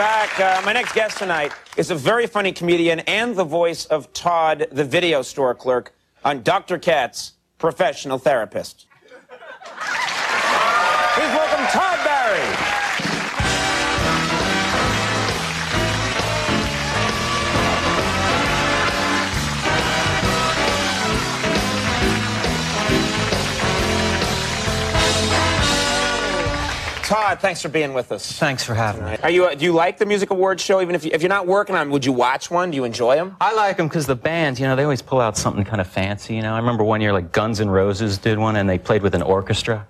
back. 0.00 0.40
Uh, 0.40 0.62
my 0.64 0.72
next 0.72 0.94
guest 0.94 1.18
tonight 1.18 1.52
is 1.76 1.90
a 1.90 1.94
very 1.94 2.26
funny 2.26 2.52
comedian 2.52 3.00
and 3.00 3.36
the 3.36 3.44
voice 3.44 3.84
of 3.84 4.10
Todd, 4.14 4.66
the 4.72 4.82
video 4.82 5.20
store 5.20 5.54
clerk, 5.54 5.92
on 6.24 6.42
Dr. 6.42 6.78
Katz, 6.78 7.34
professional 7.58 8.16
therapist. 8.16 8.86
Please 9.18 9.28
welcome 11.36 11.66
Todd 11.66 11.98
Barry. 12.02 12.59
Todd, 27.10 27.40
thanks 27.40 27.60
for 27.60 27.68
being 27.68 27.92
with 27.92 28.12
us. 28.12 28.38
Thanks 28.38 28.62
for 28.62 28.72
having 28.72 29.04
me. 29.04 29.16
Are 29.24 29.30
you? 29.30 29.46
Uh, 29.46 29.56
do 29.56 29.64
you 29.64 29.72
like 29.72 29.98
the 29.98 30.06
music 30.06 30.30
awards 30.30 30.62
show? 30.62 30.80
Even 30.80 30.94
if 30.94 31.04
you, 31.04 31.10
if 31.12 31.22
you're 31.22 31.28
not 31.28 31.44
working 31.44 31.74
on, 31.74 31.80
'em, 31.80 31.90
would 31.90 32.04
you 32.04 32.12
watch 32.12 32.52
one? 32.52 32.70
Do 32.70 32.76
you 32.76 32.84
enjoy 32.84 33.16
them? 33.16 33.36
I 33.40 33.52
like 33.52 33.78
them 33.78 33.88
because 33.88 34.06
the 34.06 34.14
bands, 34.14 34.60
you 34.60 34.66
know, 34.68 34.76
they 34.76 34.84
always 34.84 35.02
pull 35.02 35.20
out 35.20 35.36
something 35.36 35.64
kind 35.64 35.80
of 35.80 35.88
fancy. 35.88 36.36
You 36.36 36.42
know, 36.42 36.54
I 36.54 36.58
remember 36.58 36.84
one 36.84 37.00
year 37.00 37.12
like 37.12 37.32
Guns 37.32 37.60
N' 37.60 37.68
Roses 37.68 38.16
did 38.16 38.38
one, 38.38 38.54
and 38.54 38.70
they 38.70 38.78
played 38.78 39.02
with 39.02 39.16
an 39.16 39.22
orchestra. 39.22 39.88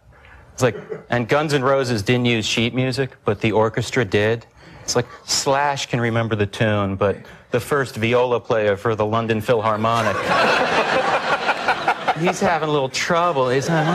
It's 0.55 0.62
like, 0.62 0.79
and 1.10 1.29
Guns 1.29 1.52
N' 1.52 1.62
Roses 1.62 2.01
didn't 2.01 2.24
use 2.24 2.46
sheet 2.46 2.74
music, 2.74 3.10
but 3.27 3.43
the 3.43 3.52
orchestra 3.52 4.02
did. 4.02 4.46
It's 4.82 4.96
like 4.96 5.05
Slash 5.27 5.91
can 5.91 6.01
remember 6.01 6.37
the 6.37 6.46
tune, 6.46 6.96
but 6.96 7.18
the 7.51 7.60
first 7.60 7.96
viola 7.96 8.41
player 8.41 8.79
for 8.79 8.95
the 8.95 9.05
London 9.05 9.43
Philharmonic. 9.43 10.16
He's 12.18 12.41
having 12.41 12.71
a 12.71 12.73
little 12.73 12.88
trouble. 12.88 13.51
He's 13.51 13.68
like, 13.68 13.87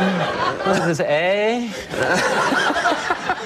what 0.67 0.77
is 0.77 0.85
this, 0.97 0.99
A? 0.99 1.71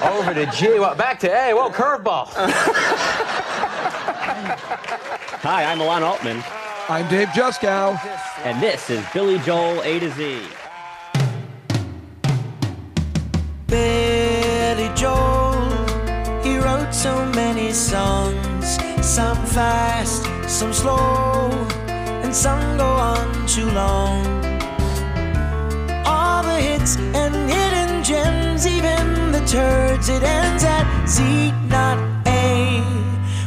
Over 0.02 0.32
to 0.32 0.46
G. 0.46 0.78
Well, 0.78 0.94
back 0.94 1.18
to 1.20 1.28
A. 1.28 1.52
Whoa, 1.52 1.68
curveball. 1.70 2.26
Hi, 5.42 5.64
I'm 5.64 5.80
Alon 5.80 6.02
Altman, 6.02 6.42
I'm 6.88 7.06
Dave 7.08 7.28
Juskow. 7.28 7.98
and 8.44 8.62
this 8.62 8.88
is 8.88 9.04
Billy 9.12 9.38
Joel 9.40 9.82
A 9.82 9.98
to 9.98 10.10
Z. 10.12 10.40
Billy 13.66 14.90
Joel, 14.94 15.60
he 16.42 16.56
wrote 16.58 16.92
so 16.92 17.26
many 17.34 17.72
songs, 17.72 18.78
some 19.06 19.36
fast, 19.46 20.24
some 20.48 20.72
slow, 20.72 21.50
and 22.22 22.34
some 22.34 22.78
go 22.78 22.86
on 22.86 23.46
too 23.46 23.70
long. 23.70 24.24
All 26.06 26.42
the 26.42 26.56
hits 26.60 26.96
and 26.96 27.34
hidden 27.50 27.69
gems, 28.10 28.66
even 28.66 29.30
the 29.30 29.38
turds, 29.46 30.08
it 30.08 30.24
ends 30.24 30.64
at 30.64 31.06
Z, 31.06 31.52
not 31.68 31.96
A, 32.26 32.82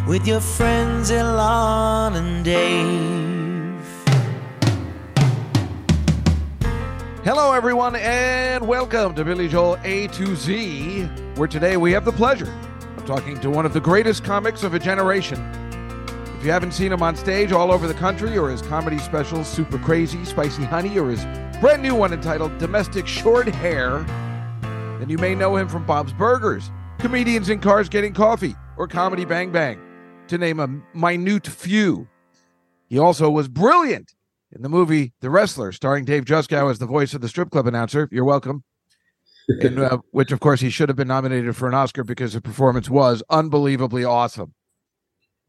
with 0.07 0.25
your 0.25 0.39
friends 0.39 1.09
Alon 1.11 2.15
and 2.15 2.45
Dave. 2.45 3.83
Hello, 7.25 7.51
everyone, 7.51 7.97
and 7.97 8.65
welcome 8.65 9.13
to 9.15 9.25
Billy 9.25 9.49
Joel 9.49 9.77
A 9.83 10.07
to 10.07 10.33
Z, 10.33 11.09
where 11.35 11.49
today 11.49 11.75
we 11.75 11.91
have 11.91 12.05
the 12.05 12.13
pleasure 12.13 12.57
of 12.95 13.05
talking 13.05 13.37
to 13.41 13.49
one 13.49 13.65
of 13.65 13.73
the 13.73 13.81
greatest 13.81 14.23
comics 14.23 14.63
of 14.63 14.73
a 14.73 14.79
generation. 14.79 15.41
If 16.39 16.45
you 16.45 16.51
haven't 16.51 16.71
seen 16.71 16.93
him 16.93 17.03
on 17.03 17.17
stage 17.17 17.51
all 17.51 17.69
over 17.69 17.85
the 17.85 17.93
country, 17.95 18.37
or 18.37 18.49
his 18.49 18.61
comedy 18.61 18.99
specials, 18.99 19.45
Super 19.49 19.77
Crazy, 19.77 20.23
Spicy 20.23 20.63
Honey, 20.63 20.97
or 20.97 21.09
his 21.09 21.25
brand 21.59 21.83
new 21.83 21.95
one 21.95 22.13
entitled 22.13 22.57
Domestic 22.59 23.07
Short 23.07 23.49
Hair, 23.49 24.05
then 25.03 25.09
you 25.09 25.17
may 25.17 25.35
know 25.35 25.57
him 25.57 25.67
from 25.67 25.85
Bob's 25.85 26.13
Burgers, 26.13 26.71
Comedians 26.97 27.49
in 27.49 27.59
Cars 27.59 27.89
Getting 27.89 28.13
Coffee, 28.13 28.55
or 28.77 28.87
Comedy 28.87 29.25
Bang 29.25 29.51
Bang, 29.51 29.77
to 30.29 30.37
name 30.37 30.61
a 30.61 30.69
minute 30.97 31.45
few. 31.45 32.07
He 32.87 32.97
also 32.97 33.29
was 33.29 33.49
brilliant 33.49 34.13
in 34.53 34.61
the 34.61 34.69
movie 34.69 35.11
The 35.19 35.29
Wrestler, 35.29 35.73
starring 35.73 36.05
Dave 36.05 36.23
Juskow 36.23 36.71
as 36.71 36.79
the 36.79 36.85
voice 36.85 37.13
of 37.13 37.19
the 37.19 37.27
strip 37.27 37.49
club 37.51 37.67
announcer. 37.67 38.07
You're 38.13 38.23
welcome. 38.23 38.63
In 39.59 39.77
uh, 39.77 39.97
which, 40.11 40.31
of 40.31 40.39
course, 40.39 40.61
he 40.61 40.69
should 40.69 40.87
have 40.87 40.95
been 40.95 41.09
nominated 41.09 41.53
for 41.57 41.67
an 41.67 41.73
Oscar 41.73 42.05
because 42.05 42.31
the 42.31 42.39
performance 42.39 42.89
was 42.89 43.21
unbelievably 43.29 44.05
awesome. 44.05 44.53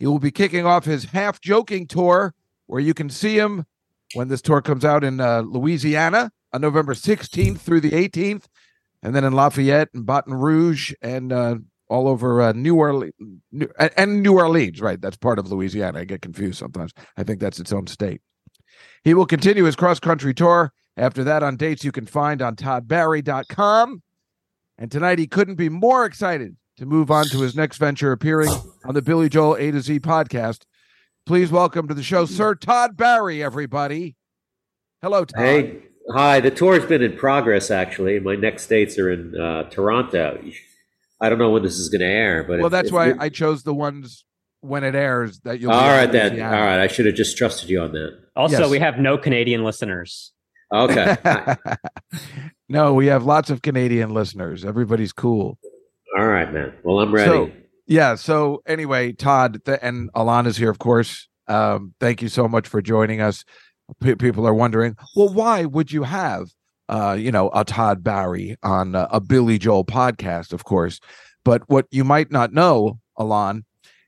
He 0.01 0.07
will 0.09 0.19
be 0.19 0.33
kicking 0.33 0.67
off 0.67 0.85
his 0.85 1.05
half 1.05 1.41
joking 1.41 1.87
tour, 1.87 2.35
where 2.67 2.81
you 2.81 2.93
can 2.93 3.09
see 3.09 3.39
him 3.39 3.67
when 4.15 4.27
this 4.27 4.43
tour 4.43 4.61
comes 4.61 4.85
out 4.85 5.05
in 5.05 5.21
uh, 5.21 5.43
Louisiana 5.43 6.33
on 6.53 6.61
November 6.61 6.95
16th 6.95 7.61
through 7.61 7.83
the 7.83 7.93
18th, 7.93 8.47
and 9.05 9.15
then 9.15 9.23
in 9.23 9.35
Lafayette 9.35 9.91
and 9.95 10.05
Baton 10.05 10.35
Rouge 10.35 10.93
and 11.03 11.33
uh, 11.33 11.57
all 11.89 12.09
over 12.09 12.43
uh, 12.43 12.53
New 12.53 12.75
Orleans 12.75 13.13
New, 13.53 13.69
and 13.79 14.23
New 14.23 14.37
Orleans. 14.37 14.81
Right, 14.81 15.01
that's 15.01 15.17
part 15.17 15.39
of 15.39 15.53
Louisiana. 15.53 16.01
I 16.01 16.05
get 16.05 16.23
confused 16.23 16.59
sometimes. 16.59 16.93
I 17.17 17.23
think 17.23 17.39
that's 17.39 17.61
its 17.61 17.73
own 17.73 17.87
state. 17.87 18.23
He 19.05 19.15
will 19.15 19.27
continue 19.27 19.65
his 19.65 19.77
cross 19.77 20.01
country 20.01 20.35
tour 20.35 20.73
after 20.97 21.23
that 21.25 21.43
on 21.43 21.57
dates 21.57 21.85
you 21.85 21.93
can 21.93 22.07
find 22.07 22.41
on 22.41 22.57
toddbarry.com. 22.57 24.03
And 24.79 24.91
tonight 24.91 25.19
he 25.19 25.27
couldn't 25.27 25.55
be 25.57 25.69
more 25.69 26.05
excited 26.05 26.57
to 26.79 26.87
move 26.87 27.11
on 27.11 27.27
to 27.27 27.41
his 27.41 27.55
next 27.55 27.77
venture 27.77 28.11
appearing 28.11 28.51
on 28.85 28.95
the 28.95 29.03
Billy 29.03 29.29
Joel 29.29 29.57
A 29.57 29.71
to 29.71 29.81
Z 29.81 30.01
podcast. 30.01 30.63
Please 31.27 31.51
welcome 31.51 31.87
to 31.89 31.95
the 31.95 32.03
show, 32.03 32.25
Sir 32.25 32.55
Todd 32.55 32.97
Barry, 32.97 33.43
everybody. 33.43 34.17
Hello, 35.01 35.25
Todd. 35.25 35.41
Hey, 35.41 35.83
hi. 36.11 36.41
The 36.41 36.51
tour's 36.51 36.85
been 36.85 37.03
in 37.03 37.17
progress, 37.17 37.71
actually. 37.71 38.19
My 38.21 38.37
next 38.37 38.67
dates 38.69 38.99
are 38.99 39.11
in 39.11 39.39
uh, 39.41 39.65
Toronto. 39.71 40.43
I 41.21 41.29
don't 41.29 41.39
know 41.39 41.51
when 41.51 41.63
this 41.63 41.79
is 41.79 41.89
going 41.89 42.01
to 42.01 42.07
air, 42.07 42.43
but 42.45 42.59
Well, 42.59 42.67
if- 42.67 42.73
that's 42.73 42.89
if 42.89 42.95
why 42.95 43.07
you- 43.09 43.17
I 43.19 43.29
chose 43.29 43.63
the 43.63 43.75
ones 43.75 44.25
when 44.61 44.83
it 44.85 44.95
airs 44.95 45.41
that 45.41 45.61
you'll 45.61 45.71
be 45.73 45.77
All 45.77 45.91
in 45.91 45.97
right 45.97 46.11
then. 46.13 46.31
Louisiana. 46.33 46.57
All 46.57 46.63
right. 46.63 46.81
I 46.81 46.87
should 46.87 47.07
have 47.07 47.15
just 47.15 47.37
trusted 47.37 47.69
you 47.69 47.81
on 47.81 47.93
that. 47.93 48.19
Also, 48.35 48.61
Yes. 48.63 48.71
we 48.71 48.79
have 48.79 48.99
no 48.99 49.17
Canadian 49.19 49.63
listeners. 49.63 50.33
Okay. 50.73 51.17
no, 52.69 52.95
we 52.95 53.07
have 53.07 53.25
lots 53.25 53.51
of 53.51 53.63
Canadian 53.63 54.11
listeners. 54.11 54.65
Everybody's 54.65 55.13
cool. 55.13 55.59
All 56.19 56.27
right, 56.27 56.53
man. 56.53 56.73
Well, 56.83 57.01
I'm 57.01 57.13
ready. 57.15 57.29
So, 57.31 57.51
yeah. 57.87 58.15
So 58.15 58.63
anyway, 58.67 59.13
Todd 59.13 59.61
th- 59.65 59.79
and 59.83 60.11
Alana's 60.15 60.57
here, 60.57 60.71
of 60.71 60.79
course. 60.79 61.29
Um, 61.47 61.95
thank 62.01 62.23
you 62.23 62.29
so 62.29 62.49
much 62.49 62.67
for 62.67 62.81
joining 62.81 63.21
us. 63.21 63.45
P- 64.01 64.15
people 64.15 64.47
are 64.47 64.55
wondering, 64.55 64.97
well, 65.17 65.29
why 65.29 65.65
would 65.65 65.93
you 65.93 66.03
have, 66.03 66.49
uh, 66.89 67.17
you 67.19 67.31
know, 67.31 67.51
a 67.55 67.65
Todd 67.65 68.03
Barry 68.03 68.57
on 68.63 68.95
uh, 68.95 69.09
a 69.11 69.21
Billy 69.21 69.59
Joel 69.59 69.85
podcast, 69.85 70.53
of 70.53 70.65
course? 70.65 71.01
But 71.45 71.63
what 71.69 71.87
you 71.91 72.05
might 72.05 72.31
not 72.31 72.53
know, 72.53 72.99
Alan, 73.19 73.65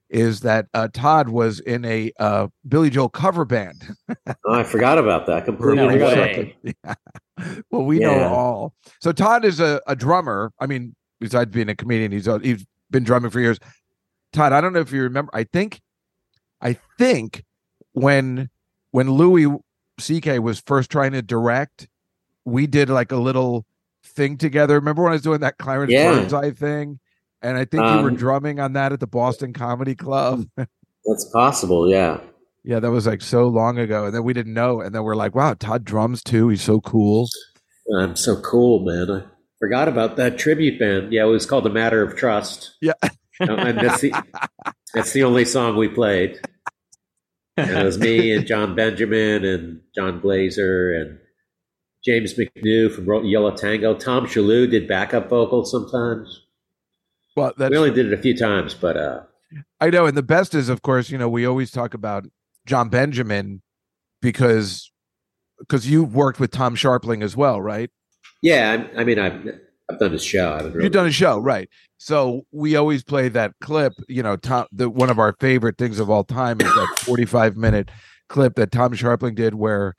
is 0.09 0.41
that 0.41 0.67
uh, 0.73 0.89
Todd 0.93 1.29
was 1.29 1.61
in 1.61 1.85
a 1.85 2.13
uh, 2.19 2.49
Billy 2.67 2.91
Joel 2.91 3.09
cover 3.09 3.45
band. 3.45 3.95
Oh, 4.27 4.53
I 4.55 4.63
forgot 4.63 4.99
about 4.99 5.27
that 5.27 5.45
completely. 5.45 5.77
No 5.77 6.07
way. 6.07 6.57
Yeah. 6.85 6.95
Well, 7.71 7.85
we 7.85 7.99
know 7.99 8.23
all. 8.25 8.75
So 9.03 9.13
Todd 9.13 9.45
is 9.45 9.61
a, 9.61 9.79
a 9.87 9.95
drummer. 9.95 10.53
I 10.59 10.67
mean, 10.67 10.97
besides 11.21 11.51
being 11.51 11.69
a 11.69 11.75
comedian, 11.77 12.11
he's 12.11 12.27
a, 12.27 12.39
he's 12.39 12.65
been 12.91 13.05
drumming 13.05 13.31
for 13.31 13.41
years. 13.41 13.59
Todd, 14.33 14.55
I 14.55 14.63
don't 14.63 14.73
know 14.73 14.81
if 14.81 14.91
you 14.91 15.03
remember. 15.03 15.31
I 15.35 15.45
think, 15.45 15.81
I 16.63 16.79
think 16.99 17.45
when 17.93 18.49
when 18.91 19.11
Louis 19.11 19.55
C.K. 19.99 20.39
was 20.39 20.61
first 20.61 20.91
trying 20.91 21.13
to 21.13 21.23
direct, 21.23 21.89
we 22.45 22.67
did 22.67 22.89
like 22.89 23.13
a 23.13 23.17
little 23.17 23.67
thing 24.05 24.37
together. 24.37 24.75
Remember 24.75 25.03
when 25.03 25.13
I 25.13 25.15
was 25.15 25.23
doing 25.23 25.41
that 25.41 25.59
Clarence 25.59 25.93
Yeah. 25.93 26.13
Burnside 26.13 26.59
thing? 26.59 27.01
And 27.43 27.57
I 27.57 27.65
think 27.65 27.83
you 27.85 28.03
were 28.03 28.11
Um, 28.11 28.17
drumming 28.17 28.61
on 28.61 28.73
that 28.75 28.93
at 28.93 29.01
the 29.01 29.07
Boston 29.07 29.53
Comedy 29.53 29.95
Club. 29.95 30.47
That's 30.57 31.25
possible. 31.33 31.89
Yeah. 31.89 32.21
Yeah, 32.65 32.81
that 32.81 32.91
was 32.91 33.07
like 33.07 33.23
so 33.23 33.47
long 33.47 33.79
ago. 33.79 34.07
And 34.07 34.15
then 34.15 34.25
we 34.25 34.33
didn't 34.33 34.55
know. 34.55 34.81
And 34.81 34.93
then 34.95 35.05
we're 35.05 35.15
like, 35.15 35.35
wow, 35.37 35.55
Todd 35.55 35.85
drums 35.85 36.23
too. 36.23 36.49
He's 36.49 36.63
so 36.63 36.81
cool. 36.81 37.29
I'm 37.97 38.17
so 38.17 38.41
cool, 38.41 38.81
man. 38.81 39.09
I 39.11 39.23
forgot 39.61 39.87
about 39.87 40.17
that 40.17 40.39
tribute 40.39 40.81
band. 40.81 41.13
Yeah, 41.13 41.23
it 41.25 41.29
was 41.29 41.47
called 41.47 41.65
"A 41.67 41.71
Matter 41.71 42.03
of 42.03 42.17
Trust." 42.17 42.73
Yeah. 42.81 42.95
and 43.41 43.79
that's 43.79 44.01
the 44.01 44.13
that's 44.93 45.13
the 45.13 45.23
only 45.23 45.45
song 45.45 45.77
we 45.77 45.87
played. 45.89 46.41
It 47.57 47.85
was 47.85 47.99
me 47.99 48.33
and 48.37 48.47
Jon 48.47 48.75
Benjamin 48.75 49.45
and 49.45 49.81
Jon 49.95 50.21
Glaser 50.21 50.93
and 50.93 51.19
James 52.05 52.35
McNew 52.35 52.93
from 52.93 53.25
Yo 53.25 53.43
La 53.43 53.51
Tengo. 53.51 53.95
Tom 53.95 54.27
Shalhoub 54.27 54.71
did 54.71 54.87
backup 54.87 55.29
vocals 55.29 55.71
sometimes. 55.71 56.43
Well, 57.37 57.53
that's 57.57 57.71
we 57.71 57.77
only 57.77 57.91
did 57.91 58.07
it 58.07 58.13
a 58.13 58.23
few 58.23 58.37
times, 58.37 58.75
but 58.75 58.97
uh, 58.97 59.21
I 59.81 59.91
know. 59.91 60.07
And 60.07 60.17
the 60.17 60.23
best 60.23 60.55
is, 60.55 60.69
of 60.69 60.83
course, 60.83 61.11
you 61.11 61.19
know, 61.19 61.29
we 61.29 61.45
always 61.45 61.71
talk 61.71 61.95
about 61.95 62.25
Jon 62.65 62.89
Benjamin 62.89 63.63
because 64.23 64.91
because 65.59 65.89
you've 65.89 66.15
worked 66.15 66.41
with 66.41 66.51
Tom 66.51 66.77
Scharpling 66.77 67.23
as 67.23 67.37
well, 67.37 67.61
right? 67.61 67.91
yeah, 68.43 68.87
I, 68.95 69.01
I 69.01 69.05
mean, 69.05 69.19
I've 69.19 69.61
I've 69.91 69.99
done 69.99 70.13
his 70.13 70.25
show. 70.25 70.53
I 70.53 70.63
really, 70.63 70.85
You've 70.85 70.93
done 70.93 71.07
a 71.07 71.13
show, 71.13 71.39
right? 71.39 71.69
So 71.99 72.47
we 72.53 72.77
always 72.77 73.03
play 73.03 73.29
that 73.31 73.53
clip. 73.61 73.93
You 74.09 74.23
know, 74.23 74.37
Tom. 74.37 74.67
The 74.73 74.91
one 74.91 75.11
of 75.11 75.19
our 75.19 75.35
favorite 75.41 75.79
things 75.79 75.99
of 75.99 76.11
all 76.11 76.25
time 76.25 76.61
is 76.61 76.67
that 76.67 76.99
forty-five 77.01 77.57
minute 77.57 77.91
clip 78.29 78.55
that 78.57 78.73
Tom 78.73 78.93
Scharpling 78.93 79.35
did, 79.35 79.55
where 79.55 79.95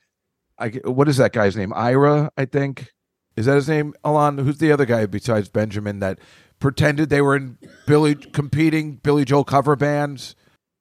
I 0.60 0.70
what 0.84 1.08
is 1.08 1.18
that 1.18 1.34
guy's 1.34 1.56
name? 1.56 1.74
Ira, 1.74 2.32
I 2.38 2.46
think. 2.46 2.92
Is 3.36 3.46
that 3.46 3.56
his 3.56 3.70
name? 3.70 3.94
Alon, 4.04 4.40
who's 4.40 4.58
the 4.58 4.72
other 4.72 4.86
guy 4.86 5.06
besides 5.06 5.48
Benjamin 5.48 6.00
that 6.00 6.20
pretended 6.60 7.10
they 7.10 7.22
were 7.22 7.36
in 7.36 7.58
Billy 7.86 8.16
competing 8.16 8.96
Billy 8.96 9.26
Joel 9.26 9.44
cover 9.44 9.76
bands. 9.76 10.36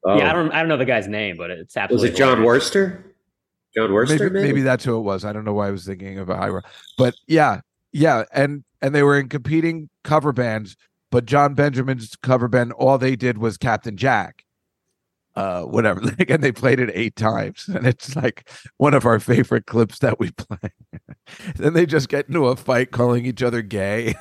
Oh. 0.04 0.16
Yeah, 0.16 0.30
I 0.30 0.32
don't 0.32 0.52
I 0.52 0.60
don't 0.60 0.68
know 0.68 0.76
the 0.76 0.84
guy's 0.84 1.08
name, 1.08 1.36
but 1.36 1.50
it's 1.50 1.76
absolutely 1.76 2.10
Was 2.10 2.14
it 2.14 2.18
John 2.18 2.38
hilarious. 2.38 2.70
Wurster? 2.70 3.02
John 3.74 3.90
Wurster, 3.90 4.08
maybe, 4.08 4.30
maybe. 4.30 4.46
maybe 4.46 4.60
that's 4.62 4.84
who 4.84 4.96
it 4.96 5.02
was. 5.02 5.24
I 5.24 5.32
don't 5.32 5.44
know 5.44 5.52
why 5.52 5.68
I 5.68 5.70
was 5.70 5.84
thinking 5.84 6.18
of 6.18 6.30
Ira, 6.30 6.62
but 6.96 7.14
yeah, 7.26 7.60
yeah, 7.92 8.24
and 8.32 8.64
and 8.80 8.94
they 8.94 9.02
were 9.02 9.18
in 9.18 9.28
competing 9.28 9.90
cover 10.02 10.32
bands. 10.32 10.76
But 11.11 11.25
Jon 11.25 11.55
Benjamin's 11.55 12.17
cover 12.17 12.49
band, 12.49 12.73
all 12.73 12.99
they 12.99 13.17
did 13.17 13.38
was 13.38 13.56
Captain 13.56 13.97
Jack, 13.97 14.44
uh, 15.37 15.62
whatever. 15.62 16.00
and 16.29 16.43
they 16.43 16.53
played 16.53 16.81
it 16.81 16.91
eight 16.94 17.14
times, 17.17 17.69
and 17.69 17.87
it's 17.87 18.17
like 18.17 18.49
one 18.79 18.94
of 18.94 19.05
our 19.05 19.20
favorite 19.20 19.67
clips 19.67 19.99
that 20.00 20.19
we 20.19 20.31
play. 20.37 20.70
then 21.56 21.75
they 21.75 21.87
just 21.87 22.08
get 22.08 22.26
into 22.29 22.47
a 22.47 22.56
fight, 22.56 22.91
calling 22.91 23.26
each 23.26 23.43
other 23.43 23.62
gay. 23.62 24.14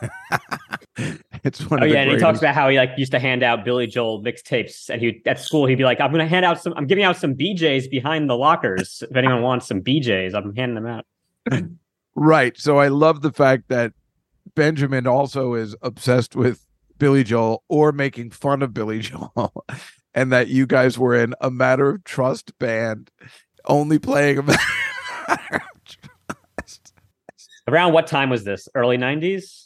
it's 1.44 1.68
one 1.70 1.80
Oh 1.80 1.84
of 1.84 1.90
the 1.90 1.96
yeah, 1.96 2.04
and 2.04 2.12
he 2.12 2.18
talks 2.18 2.40
about 2.40 2.54
how 2.54 2.70
he 2.70 2.78
like 2.78 2.92
used 2.98 3.12
to 3.14 3.20
hand 3.20 3.44
out 3.44 3.66
Billy 3.66 3.88
Joel 3.88 4.22
mixtapes, 4.24 4.90
and 4.90 5.02
he 5.02 5.22
at 5.26 5.40
school 5.40 5.66
he'd 5.66 5.76
be 5.76 5.86
like, 5.86 6.00
"I'm 6.00 6.12
going 6.12 6.24
to 6.24 6.30
hand 6.30 6.46
out 6.46 6.62
some. 6.62 6.74
I'm 6.76 6.86
giving 6.86 7.04
out 7.04 7.18
some 7.18 7.34
BJ's 7.34 7.88
behind 7.88 8.30
the 8.30 8.38
lockers. 8.38 9.02
If 9.10 9.16
anyone 9.16 9.42
wants 9.42 9.68
some 9.68 9.82
BJ's, 9.82 10.34
I'm 10.34 10.56
handing 10.56 10.84
them 10.84 10.88
out." 10.88 11.06
Right. 12.16 12.58
So 12.58 12.78
I 12.78 12.88
love 12.88 13.22
the 13.22 13.32
fact 13.32 13.68
that 13.68 13.92
Benjamin 14.56 15.06
also 15.06 15.54
is 15.54 15.76
obsessed 15.82 16.36
with 16.36 16.66
Billy 16.98 17.24
Joel 17.24 17.64
or 17.70 17.92
making 17.92 18.32
fun 18.32 18.62
of 18.62 18.74
Billy 18.74 19.00
Joel, 19.02 19.66
and 20.14 20.32
that 20.32 20.48
you 20.48 20.66
guys 20.66 20.98
were 20.98 21.16
in 21.16 21.34
a 21.42 21.52
matter 21.52 21.90
of 21.90 22.04
trust 22.04 22.58
band, 22.60 23.12
only 23.66 24.00
playing 24.00 24.40
a 24.40 24.44
matter 24.44 24.60
of 25.52 25.84
trust. 26.58 26.94
Around 27.68 27.94
what 27.94 28.08
time 28.08 28.30
was 28.30 28.44
this? 28.44 28.68
Early 28.76 28.98
'90s. 28.98 29.66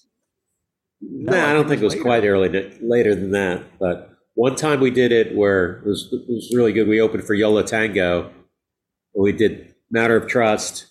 No, 1.01 1.45
I 1.45 1.53
don't 1.53 1.67
think 1.67 1.81
it 1.81 1.85
was 1.85 1.93
later. 1.93 2.03
quite 2.03 2.25
early, 2.25 2.77
later 2.81 3.15
than 3.15 3.31
that. 3.31 3.63
But 3.79 4.09
one 4.33 4.55
time 4.55 4.79
we 4.79 4.91
did 4.91 5.11
it 5.11 5.35
where 5.35 5.77
it 5.77 5.85
was, 5.85 6.09
it 6.11 6.27
was 6.27 6.51
really 6.53 6.73
good. 6.73 6.87
We 6.87 6.99
opened 6.99 7.23
for 7.25 7.33
Yo 7.33 7.51
La 7.51 7.61
Tengo. 7.61 8.31
We 9.13 9.31
did 9.31 9.75
Matter 9.89 10.15
of 10.15 10.27
Trust. 10.27 10.87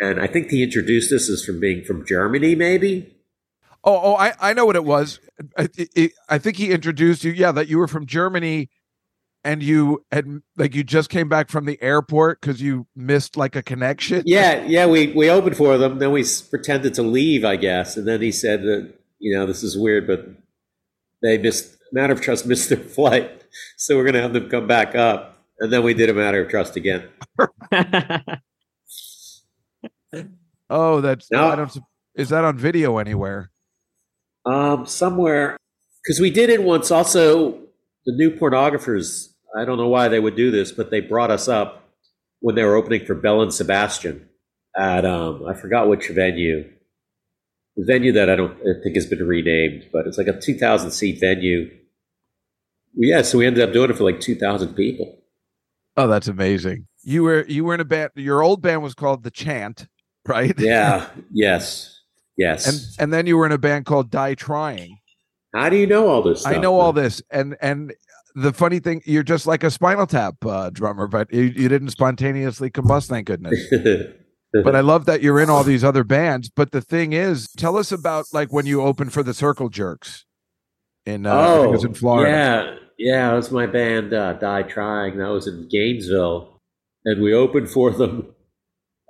And 0.00 0.20
I 0.20 0.28
think 0.28 0.50
he 0.50 0.62
introduced 0.62 1.12
us 1.12 1.28
as 1.28 1.44
from 1.44 1.58
being 1.58 1.84
from 1.84 2.06
Germany, 2.06 2.54
maybe. 2.54 3.17
Oh, 3.84 4.00
oh, 4.02 4.14
I, 4.16 4.32
I 4.40 4.52
know 4.54 4.66
what 4.66 4.76
it 4.76 4.84
was. 4.84 5.20
I, 5.56 5.68
I- 5.96 6.10
I 6.28 6.38
think 6.38 6.56
he 6.56 6.72
introduced 6.72 7.24
you. 7.24 7.32
Yeah, 7.32 7.52
that 7.52 7.68
you 7.68 7.78
were 7.78 7.88
from 7.88 8.06
Germany, 8.06 8.70
and 9.44 9.62
you 9.62 10.04
had 10.10 10.26
like 10.56 10.74
you 10.74 10.82
just 10.84 11.10
came 11.10 11.28
back 11.28 11.48
from 11.48 11.64
the 11.64 11.80
airport 11.80 12.40
because 12.40 12.60
you 12.60 12.86
missed 12.96 13.36
like 13.36 13.54
a 13.56 13.62
connection. 13.62 14.22
Yeah, 14.26 14.64
yeah. 14.66 14.86
We 14.86 15.12
we 15.12 15.30
opened 15.30 15.56
for 15.56 15.78
them. 15.78 15.98
Then 16.00 16.10
we 16.12 16.24
pretended 16.50 16.94
to 16.94 17.02
leave, 17.02 17.44
I 17.44 17.56
guess. 17.56 17.96
And 17.96 18.06
then 18.06 18.20
he 18.20 18.32
said 18.32 18.62
that 18.62 18.92
you 19.20 19.36
know 19.36 19.46
this 19.46 19.62
is 19.62 19.78
weird, 19.78 20.06
but 20.06 20.26
they 21.22 21.38
missed 21.38 21.76
Matter 21.92 22.12
of 22.12 22.20
Trust 22.20 22.46
missed 22.46 22.68
their 22.68 22.78
flight, 22.78 23.44
so 23.76 23.96
we're 23.96 24.04
gonna 24.04 24.20
have 24.22 24.32
them 24.32 24.48
come 24.50 24.66
back 24.66 24.94
up. 24.94 25.36
And 25.60 25.72
then 25.72 25.82
we 25.82 25.94
did 25.94 26.08
a 26.10 26.14
Matter 26.14 26.42
of 26.42 26.50
Trust 26.50 26.76
again. 26.76 27.08
Oh, 30.70 31.00
that's 31.00 31.30
No. 31.30 31.48
I 31.48 31.56
don't. 31.56 31.78
Is 32.14 32.28
that 32.28 32.44
on 32.44 32.58
video 32.58 32.98
anywhere? 32.98 33.50
Um, 34.48 34.86
somewhere 34.86 35.58
because 36.02 36.20
we 36.20 36.30
did 36.30 36.48
it 36.48 36.62
once. 36.62 36.90
Also, 36.90 37.52
the 38.06 38.12
new 38.12 38.30
pornographers. 38.30 39.28
I 39.56 39.64
don't 39.64 39.78
know 39.78 39.88
why 39.88 40.08
they 40.08 40.20
would 40.20 40.36
do 40.36 40.50
this, 40.50 40.72
but 40.72 40.90
they 40.90 41.00
brought 41.00 41.30
us 41.30 41.48
up 41.48 41.90
when 42.40 42.54
they 42.54 42.64
were 42.64 42.76
opening 42.76 43.04
for 43.04 43.14
Belle 43.14 43.42
and 43.42 43.52
Sebastian 43.52 44.28
at 44.76 45.04
um, 45.04 45.44
I 45.46 45.54
forgot 45.54 45.88
which 45.88 46.08
venue. 46.08 46.64
The 47.76 47.84
venue 47.84 48.12
that 48.12 48.30
I 48.30 48.36
don't 48.36 48.56
I 48.60 48.82
think 48.82 48.96
has 48.96 49.06
been 49.06 49.26
renamed, 49.26 49.88
but 49.92 50.06
it's 50.06 50.18
like 50.18 50.26
a 50.26 50.40
two 50.40 50.54
thousand 50.54 50.92
seat 50.92 51.20
venue. 51.20 51.70
Yeah, 52.94 53.22
so 53.22 53.38
we 53.38 53.46
ended 53.46 53.62
up 53.62 53.72
doing 53.72 53.90
it 53.90 53.96
for 53.96 54.04
like 54.04 54.20
two 54.20 54.34
thousand 54.34 54.74
people. 54.74 55.18
Oh, 55.96 56.08
that's 56.08 56.28
amazing. 56.28 56.86
You 57.02 57.24
were 57.24 57.44
you 57.46 57.64
were 57.64 57.74
in 57.74 57.80
a 57.80 57.84
band. 57.84 58.12
Your 58.16 58.42
old 58.42 58.62
band 58.62 58.82
was 58.82 58.94
called 58.94 59.22
The 59.22 59.30
Chant, 59.30 59.88
right? 60.26 60.58
Yeah. 60.58 61.08
yes. 61.32 61.97
Yes. 62.38 62.66
And 62.66 63.02
and 63.02 63.12
then 63.12 63.26
you 63.26 63.36
were 63.36 63.44
in 63.44 63.52
a 63.52 63.58
band 63.58 63.84
called 63.84 64.10
Die 64.10 64.34
Trying. 64.34 64.98
How 65.54 65.68
do 65.68 65.76
you 65.76 65.86
know 65.86 66.08
all 66.08 66.22
this? 66.22 66.40
Stuff, 66.40 66.54
I 66.54 66.58
know 66.58 66.78
all 66.78 66.92
this, 66.92 67.20
and 67.30 67.56
and 67.60 67.92
the 68.34 68.52
funny 68.52 68.78
thing, 68.78 69.02
you're 69.04 69.24
just 69.24 69.46
like 69.46 69.64
a 69.64 69.70
Spinal 69.70 70.06
Tap 70.06 70.36
uh, 70.46 70.70
drummer, 70.70 71.08
but 71.08 71.32
you, 71.32 71.42
you 71.42 71.68
didn't 71.68 71.90
spontaneously 71.90 72.70
combust, 72.70 73.08
thank 73.08 73.26
goodness. 73.26 73.60
but 74.52 74.76
I 74.76 74.80
love 74.80 75.06
that 75.06 75.22
you're 75.22 75.40
in 75.40 75.50
all 75.50 75.64
these 75.64 75.82
other 75.82 76.04
bands. 76.04 76.48
But 76.48 76.70
the 76.70 76.80
thing 76.80 77.12
is, 77.12 77.48
tell 77.56 77.76
us 77.76 77.90
about 77.90 78.26
like 78.32 78.52
when 78.52 78.66
you 78.66 78.82
opened 78.82 79.12
for 79.12 79.24
the 79.24 79.34
Circle 79.34 79.70
Jerks 79.70 80.24
in 81.04 81.26
uh, 81.26 81.62
it 81.64 81.70
was 81.70 81.84
in 81.84 81.94
Florida. 81.94 82.30
Oh, 82.30 82.32
Yeah, 82.32 82.76
yeah, 82.98 83.30
that 83.30 83.36
was 83.36 83.50
my 83.50 83.66
band, 83.66 84.14
uh, 84.14 84.34
Die 84.34 84.62
Trying. 84.64 85.18
That 85.18 85.28
was 85.28 85.48
in 85.48 85.68
Gainesville, 85.68 86.60
and 87.04 87.20
we 87.20 87.34
opened 87.34 87.70
for 87.70 87.90
them 87.90 88.34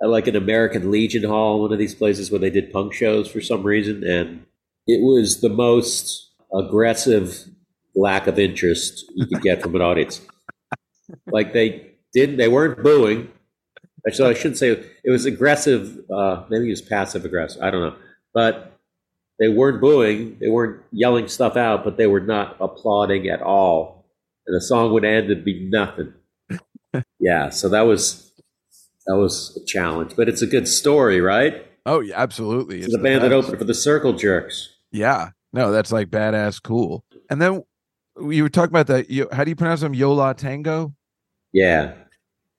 like 0.01 0.27
an 0.27 0.35
American 0.35 0.91
Legion 0.91 1.23
Hall, 1.23 1.61
one 1.61 1.73
of 1.73 1.79
these 1.79 1.95
places 1.95 2.31
where 2.31 2.39
they 2.39 2.49
did 2.49 2.71
punk 2.71 2.93
shows 2.93 3.29
for 3.29 3.41
some 3.41 3.63
reason, 3.63 4.03
and 4.03 4.45
it 4.87 5.01
was 5.01 5.41
the 5.41 5.49
most 5.49 6.31
aggressive 6.53 7.49
lack 7.95 8.27
of 8.27 8.39
interest 8.39 9.05
you 9.15 9.25
could 9.27 9.41
get 9.41 9.61
from 9.61 9.75
an 9.75 9.81
audience. 9.81 10.21
Like 11.31 11.53
they 11.53 11.93
didn't, 12.13 12.37
they 12.37 12.47
weren't 12.47 12.83
booing. 12.83 13.29
Actually, 14.07 14.29
I 14.29 14.33
shouldn't 14.35 14.59
say 14.59 14.69
it 15.03 15.09
was 15.09 15.25
aggressive. 15.25 15.97
Uh, 16.07 16.43
maybe 16.49 16.67
it 16.67 16.69
was 16.69 16.83
passive 16.83 17.25
aggressive. 17.25 17.59
I 17.63 17.71
don't 17.71 17.81
know, 17.81 17.95
but 18.31 18.79
they 19.39 19.47
weren't 19.47 19.81
booing, 19.81 20.37
they 20.39 20.49
weren't 20.49 20.83
yelling 20.91 21.27
stuff 21.29 21.55
out, 21.55 21.83
but 21.83 21.97
they 21.97 22.05
were 22.05 22.19
not 22.19 22.57
applauding 22.59 23.27
at 23.27 23.41
all. 23.41 24.05
And 24.45 24.55
the 24.55 24.61
song 24.61 24.91
would 24.93 25.05
end 25.05 25.31
and 25.31 25.43
be 25.43 25.67
nothing. 25.67 26.13
yeah, 27.19 27.49
so 27.49 27.69
that 27.69 27.81
was 27.81 28.28
that 29.09 29.17
was 29.17 29.57
a 29.61 29.65
challenge, 29.65 30.13
but 30.15 30.29
it's 30.29 30.41
a 30.43 30.47
good 30.47 30.67
story, 30.67 31.19
right? 31.19 31.65
Oh 31.85 31.99
yeah, 31.99 32.13
absolutely. 32.21 32.79
It's 32.81 32.91
the 32.93 32.99
band 32.99 33.23
that 33.23 33.31
opened 33.33 33.57
for 33.57 33.63
the 33.65 33.73
Circle 33.73 34.13
Jerks. 34.13 34.69
Yeah, 34.91 35.29
no, 35.51 35.71
that's 35.71 35.91
like 35.91 36.09
badass 36.09 36.61
cool. 36.61 37.03
And 37.29 37.41
then 37.41 37.63
you 38.21 38.43
were 38.43 38.49
talking 38.49 38.71
about 38.71 38.87
that. 38.87 39.29
How 39.31 39.43
do 39.43 39.49
you 39.49 39.55
pronounce 39.55 39.81
them? 39.81 39.93
Yo 39.95 40.13
La 40.13 40.33
Tengo. 40.33 40.93
Yeah, 41.51 41.93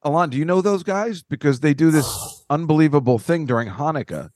Alon, 0.02 0.30
do 0.30 0.38
you 0.38 0.44
know 0.44 0.60
those 0.60 0.82
guys? 0.82 1.22
Because 1.22 1.60
they 1.60 1.72
do 1.74 1.92
this 1.92 2.44
unbelievable 2.50 3.18
thing 3.20 3.46
during 3.46 3.68
Hanukkah. 3.68 4.30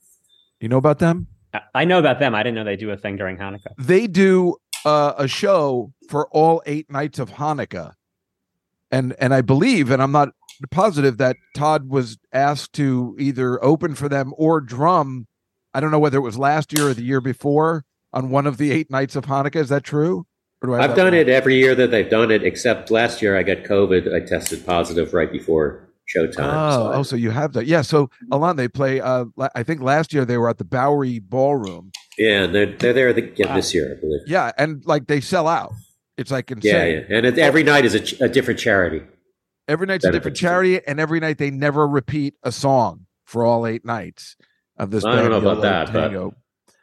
You 0.61 0.69
know 0.69 0.77
about 0.77 0.99
them? 0.99 1.27
I- 1.53 1.61
I 1.73 1.83
know 1.85 1.99
about 1.99 2.19
them. 2.19 2.33
I 2.33 2.43
didn't 2.43 2.55
know 2.55 2.63
they 2.63 2.77
do 2.77 2.91
a 2.91 2.97
thing 2.97 3.17
during 3.17 3.37
Hanukkah. 3.37 3.73
They 3.77 4.07
do 4.07 4.55
uh, 4.85 5.13
a 5.17 5.27
show 5.27 5.91
for 6.09 6.27
all 6.29 6.61
eight 6.65 6.89
nights 6.89 7.19
of 7.19 7.31
Hanukkah, 7.31 7.93
and 8.91 9.13
and 9.19 9.33
I 9.33 9.41
believe, 9.41 9.91
and 9.91 10.01
I'm 10.01 10.13
not 10.13 10.29
positive 10.71 11.17
that 11.17 11.35
Todd 11.55 11.89
was 11.89 12.17
asked 12.33 12.73
to 12.73 13.15
either 13.19 13.63
open 13.63 13.95
for 13.95 14.09
them 14.09 14.33
or 14.37 14.61
drum. 14.61 15.27
I 15.73 15.79
don't 15.79 15.91
know 15.91 15.99
whether 15.99 16.17
it 16.17 16.21
was 16.21 16.37
last 16.37 16.77
year 16.77 16.89
or 16.89 16.93
the 16.93 17.03
year 17.03 17.21
before 17.21 17.83
on 18.13 18.29
one 18.29 18.47
of 18.47 18.57
the 18.57 18.71
eight 18.71 18.89
nights 18.89 19.15
of 19.15 19.25
Hanukkah. 19.25 19.57
Is 19.57 19.69
that 19.69 19.83
true? 19.83 20.25
Or 20.61 20.67
do 20.67 20.73
I 20.75 20.81
have 20.81 20.91
I've 20.91 20.95
done 20.95 21.07
wrong? 21.11 21.15
it 21.21 21.29
every 21.29 21.55
year 21.55 21.75
that 21.75 21.91
they've 21.91 22.09
done 22.09 22.31
it, 22.31 22.43
except 22.43 22.89
last 22.89 23.21
year 23.21 23.37
I 23.37 23.43
got 23.43 23.57
COVID. 23.63 24.13
I 24.13 24.25
tested 24.25 24.65
positive 24.65 25.13
right 25.13 25.29
before 25.31 25.89
showtime. 26.15 26.35
Oh, 26.53 26.71
so 26.71 26.91
I- 26.91 26.95
oh, 26.95 27.03
so 27.03 27.15
you 27.17 27.31
have 27.31 27.53
that? 27.53 27.65
Yeah. 27.65 27.81
So 27.81 28.09
Alon, 28.31 28.55
they 28.55 28.67
play. 28.69 29.01
Uh, 29.01 29.25
I 29.53 29.63
think 29.63 29.81
last 29.81 30.13
year 30.13 30.23
they 30.23 30.37
were 30.37 30.49
at 30.49 30.57
the 30.57 30.63
Bowery 30.63 31.19
Ballroom. 31.19 31.91
yeah, 32.17 32.43
and 32.43 32.55
they're 32.55 32.67
they're 32.77 32.93
there 32.93 33.09
again 33.09 33.53
this 33.55 33.73
year, 33.73 33.95
I 33.97 33.99
believe. 33.99 34.21
Yeah, 34.27 34.51
and 34.57 34.85
like 34.85 35.07
they 35.07 35.19
sell 35.19 35.47
out. 35.47 35.73
It's 36.17 36.31
like 36.31 36.49
insane. 36.49 36.71
Yeah, 36.73 36.85
yeah, 37.09 37.17
and 37.17 37.25
it, 37.25 37.37
every 37.37 37.63
night 37.63 37.83
is 37.83 37.93
a, 37.93 37.99
ch- 37.99 38.21
a 38.21 38.29
different 38.29 38.57
charity. 38.57 39.01
Every 39.67 39.87
night's 39.87 40.05
a 40.05 40.11
different 40.11 40.37
charity, 40.37 40.79
and 40.85 40.99
every 40.99 41.19
night 41.19 41.37
they 41.37 41.49
never 41.51 41.87
repeat 41.87 42.35
a 42.43 42.51
song 42.51 43.05
for 43.25 43.43
all 43.45 43.65
eight 43.65 43.83
nights 43.83 44.35
of 44.77 44.91
this. 44.91 45.03
I 45.03 45.15
don't 45.15 45.31
know 45.31 45.37
about 45.37 45.61
that, 45.61 45.91
but- 45.91 46.01
Tango. 46.01 46.33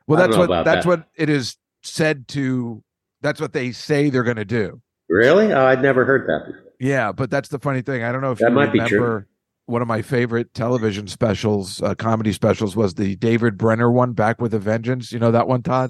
Well, 0.09 0.19
that's 0.19 0.37
what 0.37 0.65
that's 0.65 0.85
that. 0.85 0.87
what 0.87 1.05
it 1.15 1.29
is 1.31 1.57
said 1.83 2.27
to. 2.29 2.83
That's 3.21 3.41
what 3.41 3.53
they 3.53 3.71
say 3.71 4.11
they're 4.11 4.25
going 4.25 4.37
to 4.37 4.45
do. 4.45 4.83
Really? 5.09 5.53
Oh, 5.53 5.65
I'd 5.65 5.81
never 5.81 6.05
heard 6.05 6.27
that 6.29 6.47
before. 6.53 6.73
Yeah, 6.81 7.12
but 7.12 7.31
that's 7.31 7.49
the 7.51 7.61
funny 7.61 7.83
thing. 7.83 8.03
I 8.03 8.11
don't 8.11 8.21
know 8.21 8.33
if 8.33 8.39
That 8.39 8.49
you 8.49 8.55
might 8.55 8.73
be 8.73 8.81
true. 8.81 9.25
One 9.67 9.81
of 9.81 9.87
my 9.87 10.03
favorite 10.03 10.53
television 10.55 11.07
specials, 11.07 11.81
uh, 11.83 11.95
comedy 11.95 12.33
specials, 12.33 12.75
was 12.75 12.95
the 12.95 13.15
David 13.15 13.57
Brenner 13.57 13.93
one, 13.93 14.12
"Back 14.12 14.41
with 14.41 14.53
a 14.55 14.59
Vengeance." 14.59 15.12
You 15.12 15.21
know 15.21 15.31
that 15.31 15.47
one, 15.47 15.62
Todd? 15.62 15.89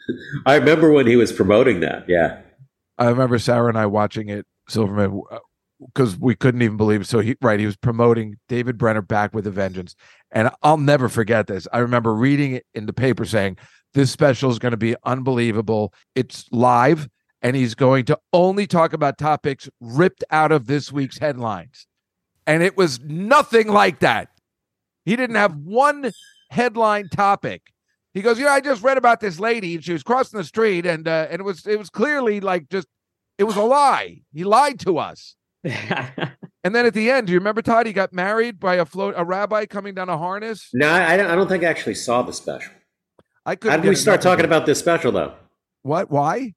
I 0.46 0.56
remember 0.56 0.92
when 0.92 1.06
he 1.06 1.16
was 1.16 1.32
promoting 1.32 1.80
that. 1.80 2.04
Yeah. 2.06 2.42
I 2.98 3.08
remember 3.08 3.38
Sarah 3.38 3.68
and 3.68 3.78
I 3.78 3.86
watching 3.86 4.28
it, 4.28 4.46
Silverman, 4.68 5.22
because 5.86 6.18
we 6.18 6.34
couldn't 6.34 6.62
even 6.62 6.76
believe 6.76 7.02
it. 7.02 7.06
So 7.06 7.20
he, 7.20 7.36
right, 7.42 7.60
he 7.60 7.66
was 7.66 7.76
promoting 7.76 8.36
David 8.48 8.78
Brenner 8.78 9.02
back 9.02 9.34
with 9.34 9.46
a 9.46 9.50
vengeance, 9.50 9.94
and 10.30 10.50
I'll 10.62 10.78
never 10.78 11.08
forget 11.08 11.46
this. 11.46 11.68
I 11.72 11.78
remember 11.78 12.14
reading 12.14 12.54
it 12.54 12.66
in 12.74 12.86
the 12.86 12.92
paper 12.92 13.24
saying 13.24 13.58
this 13.94 14.10
special 14.10 14.50
is 14.50 14.58
going 14.58 14.72
to 14.72 14.76
be 14.78 14.96
unbelievable. 15.04 15.92
It's 16.14 16.46
live, 16.52 17.08
and 17.42 17.56
he's 17.56 17.74
going 17.74 18.06
to 18.06 18.18
only 18.32 18.66
talk 18.66 18.92
about 18.92 19.18
topics 19.18 19.68
ripped 19.80 20.24
out 20.30 20.52
of 20.52 20.66
this 20.66 20.92
week's 20.92 21.18
headlines, 21.18 21.86
and 22.46 22.62
it 22.62 22.76
was 22.76 23.00
nothing 23.00 23.68
like 23.68 24.00
that. 24.00 24.28
He 25.04 25.16
didn't 25.16 25.36
have 25.36 25.54
one 25.56 26.12
headline 26.50 27.08
topic 27.08 27.62
He 28.14 28.22
goes, 28.22 28.38
you 28.38 28.44
know 28.44 28.52
I 28.52 28.60
just 28.60 28.82
read 28.82 28.96
about 28.98 29.20
this 29.20 29.40
lady, 29.40 29.74
and 29.74 29.84
she 29.84 29.92
was 29.92 30.02
crossing 30.02 30.38
the 30.38 30.44
street, 30.44 30.86
and 30.86 31.06
uh, 31.08 31.26
and 31.30 31.40
it 31.40 31.44
was 31.44 31.66
it 31.66 31.78
was 31.78 31.90
clearly 31.90 32.40
like 32.40 32.68
just 32.70 32.86
it 33.38 33.44
was 33.44 33.56
a 33.56 33.62
lie. 33.62 34.22
He 34.32 34.44
lied 34.44 34.78
to 34.80 34.98
us." 34.98 35.36
And 36.64 36.74
then 36.74 36.86
at 36.86 36.94
the 36.94 37.10
end, 37.10 37.26
do 37.26 37.32
you 37.34 37.38
remember 37.38 37.60
Todd? 37.60 37.86
He 37.86 37.92
got 37.92 38.14
married 38.14 38.58
by 38.58 38.76
a 38.76 38.86
float 38.86 39.12
a 39.18 39.22
rabbi 39.24 39.66
coming 39.66 39.92
down 39.92 40.08
a 40.08 40.16
harness. 40.16 40.70
No, 40.72 40.88
I, 40.88 41.12
I 41.12 41.16
don't, 41.18 41.30
I 41.30 41.34
don't 41.34 41.46
think 41.46 41.62
I 41.62 41.66
actually 41.66 41.94
saw 41.94 42.22
the 42.22 42.32
special. 42.32 42.72
I 43.44 43.54
could. 43.54 43.70
How 43.70 43.76
did 43.76 43.86
we 43.86 43.94
start 43.94 44.22
talking 44.22 44.46
about 44.46 44.64
this 44.64 44.78
special 44.78 45.12
though? 45.12 45.34
what? 45.82 46.10
Why? 46.10 46.54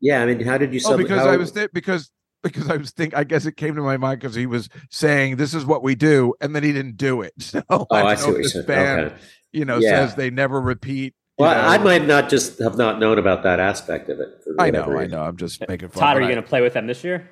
Yeah, 0.00 0.20
I 0.22 0.26
mean, 0.26 0.40
how 0.44 0.58
did 0.58 0.74
you? 0.74 0.80
Oh, 0.84 0.96
because 0.96 1.20
how- 1.20 1.28
I 1.28 1.36
was 1.36 1.52
there 1.52 1.68
because 1.72 2.10
because 2.42 2.68
I 2.68 2.76
was 2.76 2.90
think 2.90 3.16
I 3.16 3.22
guess 3.22 3.46
it 3.46 3.56
came 3.56 3.76
to 3.76 3.82
my 3.82 3.96
mind 3.96 4.18
because 4.20 4.34
he 4.34 4.46
was 4.46 4.68
saying 4.90 5.36
this 5.36 5.54
is 5.54 5.64
what 5.64 5.84
we 5.84 5.94
do, 5.94 6.34
and 6.40 6.52
then 6.54 6.64
he 6.64 6.72
didn't 6.72 6.96
do 6.96 7.22
it. 7.22 7.32
So 7.40 7.62
Oh, 7.70 7.86
I, 7.92 8.02
I, 8.02 8.14
don't 8.14 8.16
see 8.18 8.26
know 8.26 8.32
what 8.32 8.46
if 8.46 8.52
you're 8.54 8.62
this 8.62 8.66
band, 8.66 9.00
Okay. 9.06 9.14
you 9.52 9.64
know, 9.64 9.78
Yeah. 9.78 10.06
says 10.06 10.16
they 10.16 10.30
never 10.30 10.60
repeat. 10.60 11.14
you 11.38 11.44
Well, 11.44 11.54
know. 11.54 11.68
I 11.68 11.78
might 11.78 12.04
not 12.04 12.28
just 12.28 12.58
have 12.58 12.76
not 12.76 12.98
known 12.98 13.18
about 13.20 13.44
that 13.44 13.60
aspect 13.60 14.08
of 14.08 14.18
it. 14.18 14.40
for 14.42 14.60
I 14.60 14.70
know, 14.70 14.80
whatever 14.80 14.98
I 14.98 15.06
know. 15.06 15.22
I'm 15.22 15.36
just 15.36 15.60
making 15.68 15.90
fun. 15.90 15.90
Of 15.90 15.96
it. 15.96 16.00
Todd, 16.00 16.16
are 16.16 16.20
you 16.22 16.26
going 16.26 16.42
to 16.42 16.48
play 16.48 16.62
with 16.62 16.72
them 16.74 16.88
this 16.88 17.04
year? 17.04 17.30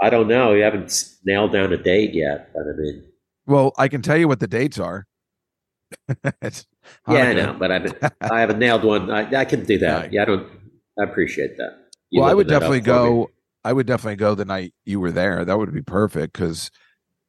I 0.00 0.10
don't 0.10 0.28
know. 0.28 0.52
You 0.52 0.62
haven't 0.62 1.14
nailed 1.24 1.52
down 1.52 1.72
a 1.72 1.76
date 1.76 2.14
yet, 2.14 2.50
but 2.54 2.62
I 2.62 2.72
mean, 2.76 3.04
Well, 3.46 3.72
I 3.78 3.88
can 3.88 4.02
tell 4.02 4.16
you 4.16 4.28
what 4.28 4.40
the 4.40 4.46
dates 4.48 4.78
are. 4.78 5.06
yeah, 6.08 6.50
I 7.08 7.32
know, 7.34 7.56
but 7.58 7.72
I, 7.72 7.86
I 8.20 8.40
haven't 8.40 8.58
nailed 8.58 8.84
one. 8.84 9.10
I, 9.10 9.40
I 9.40 9.44
can 9.44 9.64
do 9.64 9.78
that. 9.78 10.02
Right. 10.02 10.12
Yeah, 10.12 10.22
I 10.22 10.24
don't. 10.26 10.48
I 10.98 11.04
appreciate 11.04 11.56
that. 11.56 11.78
You 12.10 12.20
well, 12.20 12.30
I 12.30 12.34
would 12.34 12.46
lifted 12.46 12.52
that 12.52 12.56
up 12.56 12.60
definitely 12.60 12.80
go. 12.80 13.30
I 13.64 13.72
would 13.72 13.86
definitely 13.86 14.16
go 14.16 14.34
the 14.34 14.44
night 14.44 14.74
you 14.84 15.00
were 15.00 15.10
there. 15.12 15.44
That 15.44 15.58
would 15.58 15.72
be 15.74 15.82
perfect 15.82 16.34
because 16.34 16.70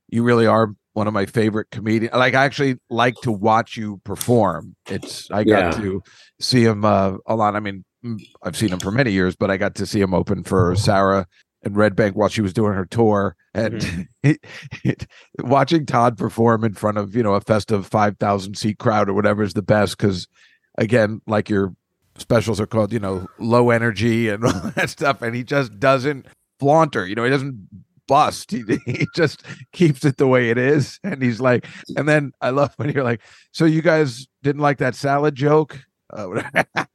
you 0.10 0.24
really 0.24 0.46
are 0.46 0.74
one 0.94 1.08
of 1.08 1.14
my 1.14 1.26
favorite 1.26 1.68
comedians. 1.72 2.14
Like 2.14 2.34
I 2.36 2.46
actually 2.46 2.78
like 2.90 3.20
to 3.22 3.32
watch 3.32 3.76
you 3.78 4.02
perform. 4.04 4.76
It's 4.88 5.30
I 5.32 5.44
got 5.44 5.72
Yeah. 5.72 5.72
to 5.74 6.04
see 6.40 6.64
him 6.64 6.86
uh, 6.86 7.18
a 7.26 7.36
lot. 7.36 7.56
I 7.56 7.60
mean, 7.60 7.84
mm, 8.06 8.20
I've 8.44 8.56
seen 8.58 8.72
him 8.72 8.80
for 8.80 8.92
many 8.92 9.12
years, 9.12 9.36
but 9.36 9.50
I 9.50 9.58
got 9.58 9.76
to 9.76 9.86
see 9.86 10.00
him 10.00 10.14
open 10.14 10.44
for 10.44 10.76
Sarah 10.76 11.26
and 11.64 11.76
Red 11.76 11.96
Bank 11.96 12.16
while 12.16 12.30
she 12.30 12.42
was 12.42 12.54
doing 12.54 12.74
her 12.74 12.86
tour, 12.86 13.36
and 13.54 14.08
it, 14.24 14.46
it, 14.84 15.08
watching 15.40 15.86
Todd 15.86 16.18
perform 16.18 16.64
in 16.64 16.74
front 16.74 16.98
of 16.98 17.16
you 17.16 17.24
know 17.24 17.34
a 17.34 17.42
festive 17.42 17.88
five 17.88 18.18
thousand 18.18 18.58
seat 18.58 18.80
crowd 18.80 19.10
or 19.10 19.14
whatever 19.14 19.44
is 19.44 19.54
the 19.54 19.62
best 19.62 19.98
because 19.98 20.28
again, 20.78 21.22
like 21.28 21.50
your 21.50 21.74
specials 22.18 22.60
are 22.60 22.68
called, 22.68 22.94
you 22.94 23.00
know, 23.00 23.28
low 23.40 23.70
energy 23.70 24.30
and 24.30 24.44
all 24.46 24.72
that 24.76 24.90
stuff. 24.90 25.22
And 25.22 25.36
he 25.36 25.44
just 25.44 25.80
doesn't 25.80 26.28
flaunt 26.60 26.94
her, 26.94 27.06
you 27.06 27.16
know, 27.16 27.24
he 27.24 27.30
doesn't 27.30 27.68
bust. 28.08 28.52
He, 28.58 28.64
he 28.86 29.08
just 29.16 29.44
keeps 29.74 30.06
it 30.06 30.18
the 30.18 30.28
way 30.28 30.50
it 30.50 30.58
is. 30.58 31.00
And 31.04 31.22
he's 31.22 31.40
like, 31.40 31.68
and 31.96 32.08
then 32.08 32.32
I 32.42 32.52
love 32.52 32.74
when 32.78 32.90
you're 32.90 33.04
like, 33.04 33.22
so 33.52 33.66
you 33.66 33.82
guys 33.82 34.28
didn't 34.44 34.62
like 34.62 34.78
that 34.80 34.96
salad 34.96 35.36
joke? 35.36 35.80
Uh, 36.16 36.28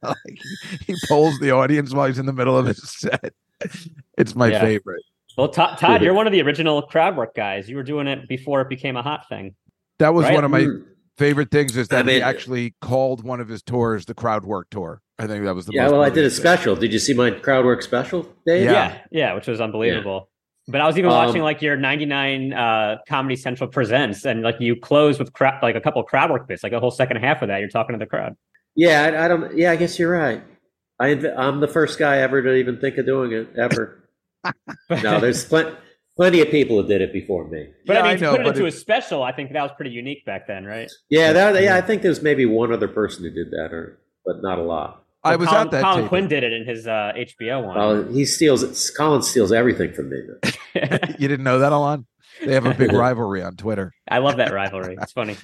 like, 0.01 0.39
he 0.87 0.95
pulls 1.07 1.37
the 1.39 1.51
audience 1.51 1.93
while 1.93 2.07
he's 2.07 2.17
in 2.17 2.25
the 2.25 2.33
middle 2.33 2.57
of 2.57 2.65
his 2.65 2.81
set. 2.91 3.33
It's 4.17 4.35
my 4.35 4.49
Yeah. 4.49 4.61
favorite. 4.61 5.01
Well, 5.37 5.47
Todd, 5.49 5.79
Todd, 5.79 6.03
you're 6.03 6.13
one 6.13 6.27
of 6.27 6.33
the 6.33 6.41
original 6.43 6.81
crowd 6.83 7.17
work 7.17 7.33
guys. 7.35 7.67
You 7.67 7.75
were 7.75 7.83
doing 7.83 8.05
it 8.07 8.27
before 8.29 8.61
it 8.61 8.69
became 8.69 8.95
a 8.95 9.01
hot 9.01 9.27
thing. 9.27 9.55
That 9.97 10.13
was 10.13 10.25
Right? 10.25 10.35
one 10.35 10.43
of 10.43 10.51
my 10.51 10.61
Mm. 10.61 10.83
favorite 11.17 11.49
things 11.49 11.75
is 11.75 11.87
I 11.91 12.03
that 12.03 12.11
he 12.11 12.21
actually 12.21 12.75
called 12.81 13.23
one 13.23 13.39
of 13.39 13.47
his 13.47 13.63
tours 13.63 14.05
the 14.05 14.13
crowd 14.13 14.45
work 14.45 14.67
tour. 14.69 15.01
I 15.17 15.25
think 15.25 15.43
that 15.45 15.55
was 15.55 15.65
the 15.65 15.73
Yeah, 15.73 15.83
most 15.85 15.91
well, 15.93 16.01
I 16.03 16.09
did 16.11 16.25
a 16.25 16.29
thing. 16.29 16.37
special. 16.39 16.75
Did 16.75 16.93
you 16.93 16.99
see 16.99 17.13
my 17.15 17.31
crowd 17.31 17.65
work 17.65 17.81
special, 17.81 18.27
Dave? 18.45 18.65
Yeah. 18.65 18.71
Yeah, 18.71 18.97
yeah, 19.11 19.33
which 19.33 19.47
was 19.47 19.59
unbelievable. 19.59 20.29
But 20.67 20.79
I 20.81 20.85
was 20.87 20.97
even 20.99 21.09
Um, 21.11 21.17
watching 21.25 21.41
like 21.41 21.61
your 21.63 21.75
99 21.75 22.53
uh, 22.53 22.97
Comedy 23.09 23.35
Central 23.35 23.67
presents, 23.69 24.25
and 24.25 24.43
like 24.43 24.59
you 24.59 24.75
close 24.75 25.17
with 25.19 25.33
cra- 25.33 25.59
like 25.63 25.75
a 25.75 25.81
couple 25.81 26.01
of 26.01 26.07
crowd 26.07 26.29
work 26.29 26.47
bits, 26.47 26.63
like 26.63 26.73
a 26.73 26.79
whole 26.79 26.91
second 26.91 27.17
half 27.17 27.41
of 27.41 27.47
that. 27.49 27.59
You're 27.59 27.69
talking 27.69 27.93
to 27.93 27.99
the 27.99 28.05
crowd. 28.05 28.35
Yeah, 28.75 29.03
I, 29.03 29.25
I 29.25 29.27
don't. 29.27 29.57
Yeah, 29.57 29.71
I 29.71 29.75
guess 29.75 29.97
you're 29.99 30.11
right. 30.11 30.41
I, 31.03 31.15
inv- 31.15 31.37
I'm 31.37 31.59
the 31.59 31.67
first 31.67 31.99
guy 31.99 32.17
ever 32.17 32.41
to 32.41 32.53
even 32.55 32.79
think 32.79 32.97
of 32.97 33.05
doing 33.05 33.31
it 33.31 33.49
ever. 33.57 34.03
no, 34.89 35.19
there's 35.19 35.45
plenty, 35.49 35.75
plenty 36.15 36.41
of 36.41 36.49
people 36.49 36.81
who 36.81 36.87
did 36.87 37.01
it 37.01 37.11
before 37.13 37.47
me. 37.47 37.67
But 37.85 37.93
Yeah, 37.93 37.99
I 37.99 38.03
mean, 38.03 38.11
I 38.11 38.17
to 38.17 38.31
put 38.37 38.41
it 38.41 38.47
into 38.47 38.65
it- 38.65 38.69
a 38.73 38.77
special, 38.77 39.23
I 39.23 39.31
think 39.31 39.51
that 39.53 39.61
was 39.61 39.71
pretty 39.75 39.91
unique 39.91 40.25
back 40.25 40.47
then, 40.47 40.65
right? 40.65 40.89
Yeah, 41.09 41.33
that, 41.33 41.61
yeah. 41.61 41.75
I 41.75 41.81
think 41.81 42.01
there's 42.01 42.21
maybe 42.21 42.45
one 42.45 42.71
other 42.71 42.87
person 42.87 43.23
who 43.23 43.29
did 43.29 43.51
that, 43.51 43.73
or 43.73 43.99
but 44.25 44.41
not 44.41 44.57
a 44.59 44.63
lot. 44.63 45.03
I 45.25 45.37
was 45.37 45.47
Colin, 45.47 45.67
at 45.67 45.71
that. 45.71 45.81
Colin 45.83 45.95
taping. 45.97 46.09
Quinn 46.09 46.27
did 46.27 46.43
it 46.43 46.51
in 46.53 46.65
his 46.67 46.85
uh, 46.85 47.13
HBO 47.15 47.65
one. 47.65 47.77
Well, 47.77 48.03
he 48.11 48.25
steals. 48.25 48.91
Colin 48.91 49.21
steals 49.21 49.51
everything 49.53 49.93
from 49.93 50.09
me. 50.09 50.17
You 51.19 51.27
didn't 51.27 51.43
know 51.43 51.59
that, 51.59 51.71
Alon? 51.71 52.05
They 52.43 52.53
have 52.55 52.65
a 52.65 52.73
big 52.73 52.91
rivalry 52.91 53.41
on 53.43 53.55
Twitter. 53.55 53.93
I 54.09 54.17
love 54.17 54.37
that 54.37 54.51
rivalry. 54.51 54.97
It's 55.01 55.11
funny. 55.13 55.37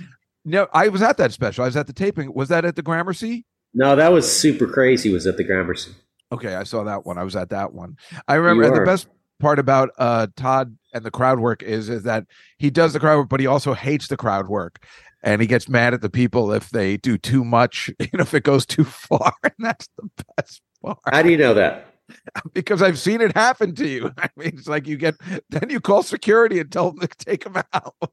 No, 0.44 0.68
I 0.74 0.88
was 0.90 1.02
at 1.02 1.18
that 1.18 1.32
special. 1.32 1.64
I 1.64 1.68
was 1.68 1.78
at 1.78 1.88
the 1.88 1.94
taping. 1.94 2.34
Was 2.34 2.50
that 2.50 2.66
at 2.66 2.76
the 2.76 2.82
Gramercy? 2.82 3.46
No, 3.74 3.96
that 3.96 4.12
was 4.12 4.32
super 4.32 4.68
crazy. 4.68 5.12
Was 5.12 5.28
at 5.28 5.38
the 5.38 5.44
Gramercy. 5.44 5.92
Okay, 6.32 6.56
I 6.56 6.64
saw 6.64 6.84
that 6.84 7.06
one. 7.06 7.18
I 7.18 7.24
was 7.24 7.36
at 7.36 7.50
that 7.50 7.74
one. 7.74 7.98
I 8.28 8.36
remember 8.36 8.80
the 8.80 8.86
best 8.86 9.08
part 9.40 9.60
about 9.60 9.90
uh 9.98 10.28
Todd 10.36 10.78
and 10.94 11.04
the 11.04 11.12
crowd 11.12 11.40
work 11.40 11.64
is 11.64 11.90
is 11.90 12.04
that 12.04 12.26
he 12.58 12.70
does 12.70 12.94
the 12.94 13.00
crowd 13.00 13.18
work, 13.18 13.30
but 13.30 13.40
he 13.40 13.48
also 13.48 13.74
hates 13.74 14.08
the 14.08 14.18
crowd 14.18 14.48
work. 14.48 14.86
And 15.22 15.42
he 15.42 15.48
gets 15.48 15.68
mad 15.68 15.94
at 15.94 16.02
the 16.02 16.10
people 16.10 16.54
if 16.54 16.70
they 16.70 16.96
do 16.96 17.18
too 17.18 17.44
much, 17.44 17.92
you 18.00 18.08
know, 18.14 18.22
if 18.22 18.34
it 18.34 18.44
goes 18.44 18.66
too 18.66 18.86
far. 18.86 19.34
And 19.44 19.54
that's 19.60 19.90
the 19.98 20.10
best 20.38 20.62
part. 20.84 21.00
How 21.12 21.22
do 21.22 21.30
you 21.30 21.38
know 21.38 21.54
that? 21.56 21.88
because 22.54 22.82
I've 22.82 23.00
seen 23.00 23.22
it 23.22 23.36
happen 23.36 23.76
to 23.76 23.88
you. 23.88 24.12
I 24.18 24.30
mean, 24.36 24.54
it's 24.58 24.68
like 24.68 24.88
you 24.88 24.98
get 24.98 25.16
then 25.50 25.70
you 25.70 25.80
call 25.80 26.04
security 26.04 26.60
and 26.60 26.72
tell 26.72 26.92
them 26.92 27.08
to 27.08 27.08
take 27.08 27.46
him 27.46 27.56
out. 27.74 28.12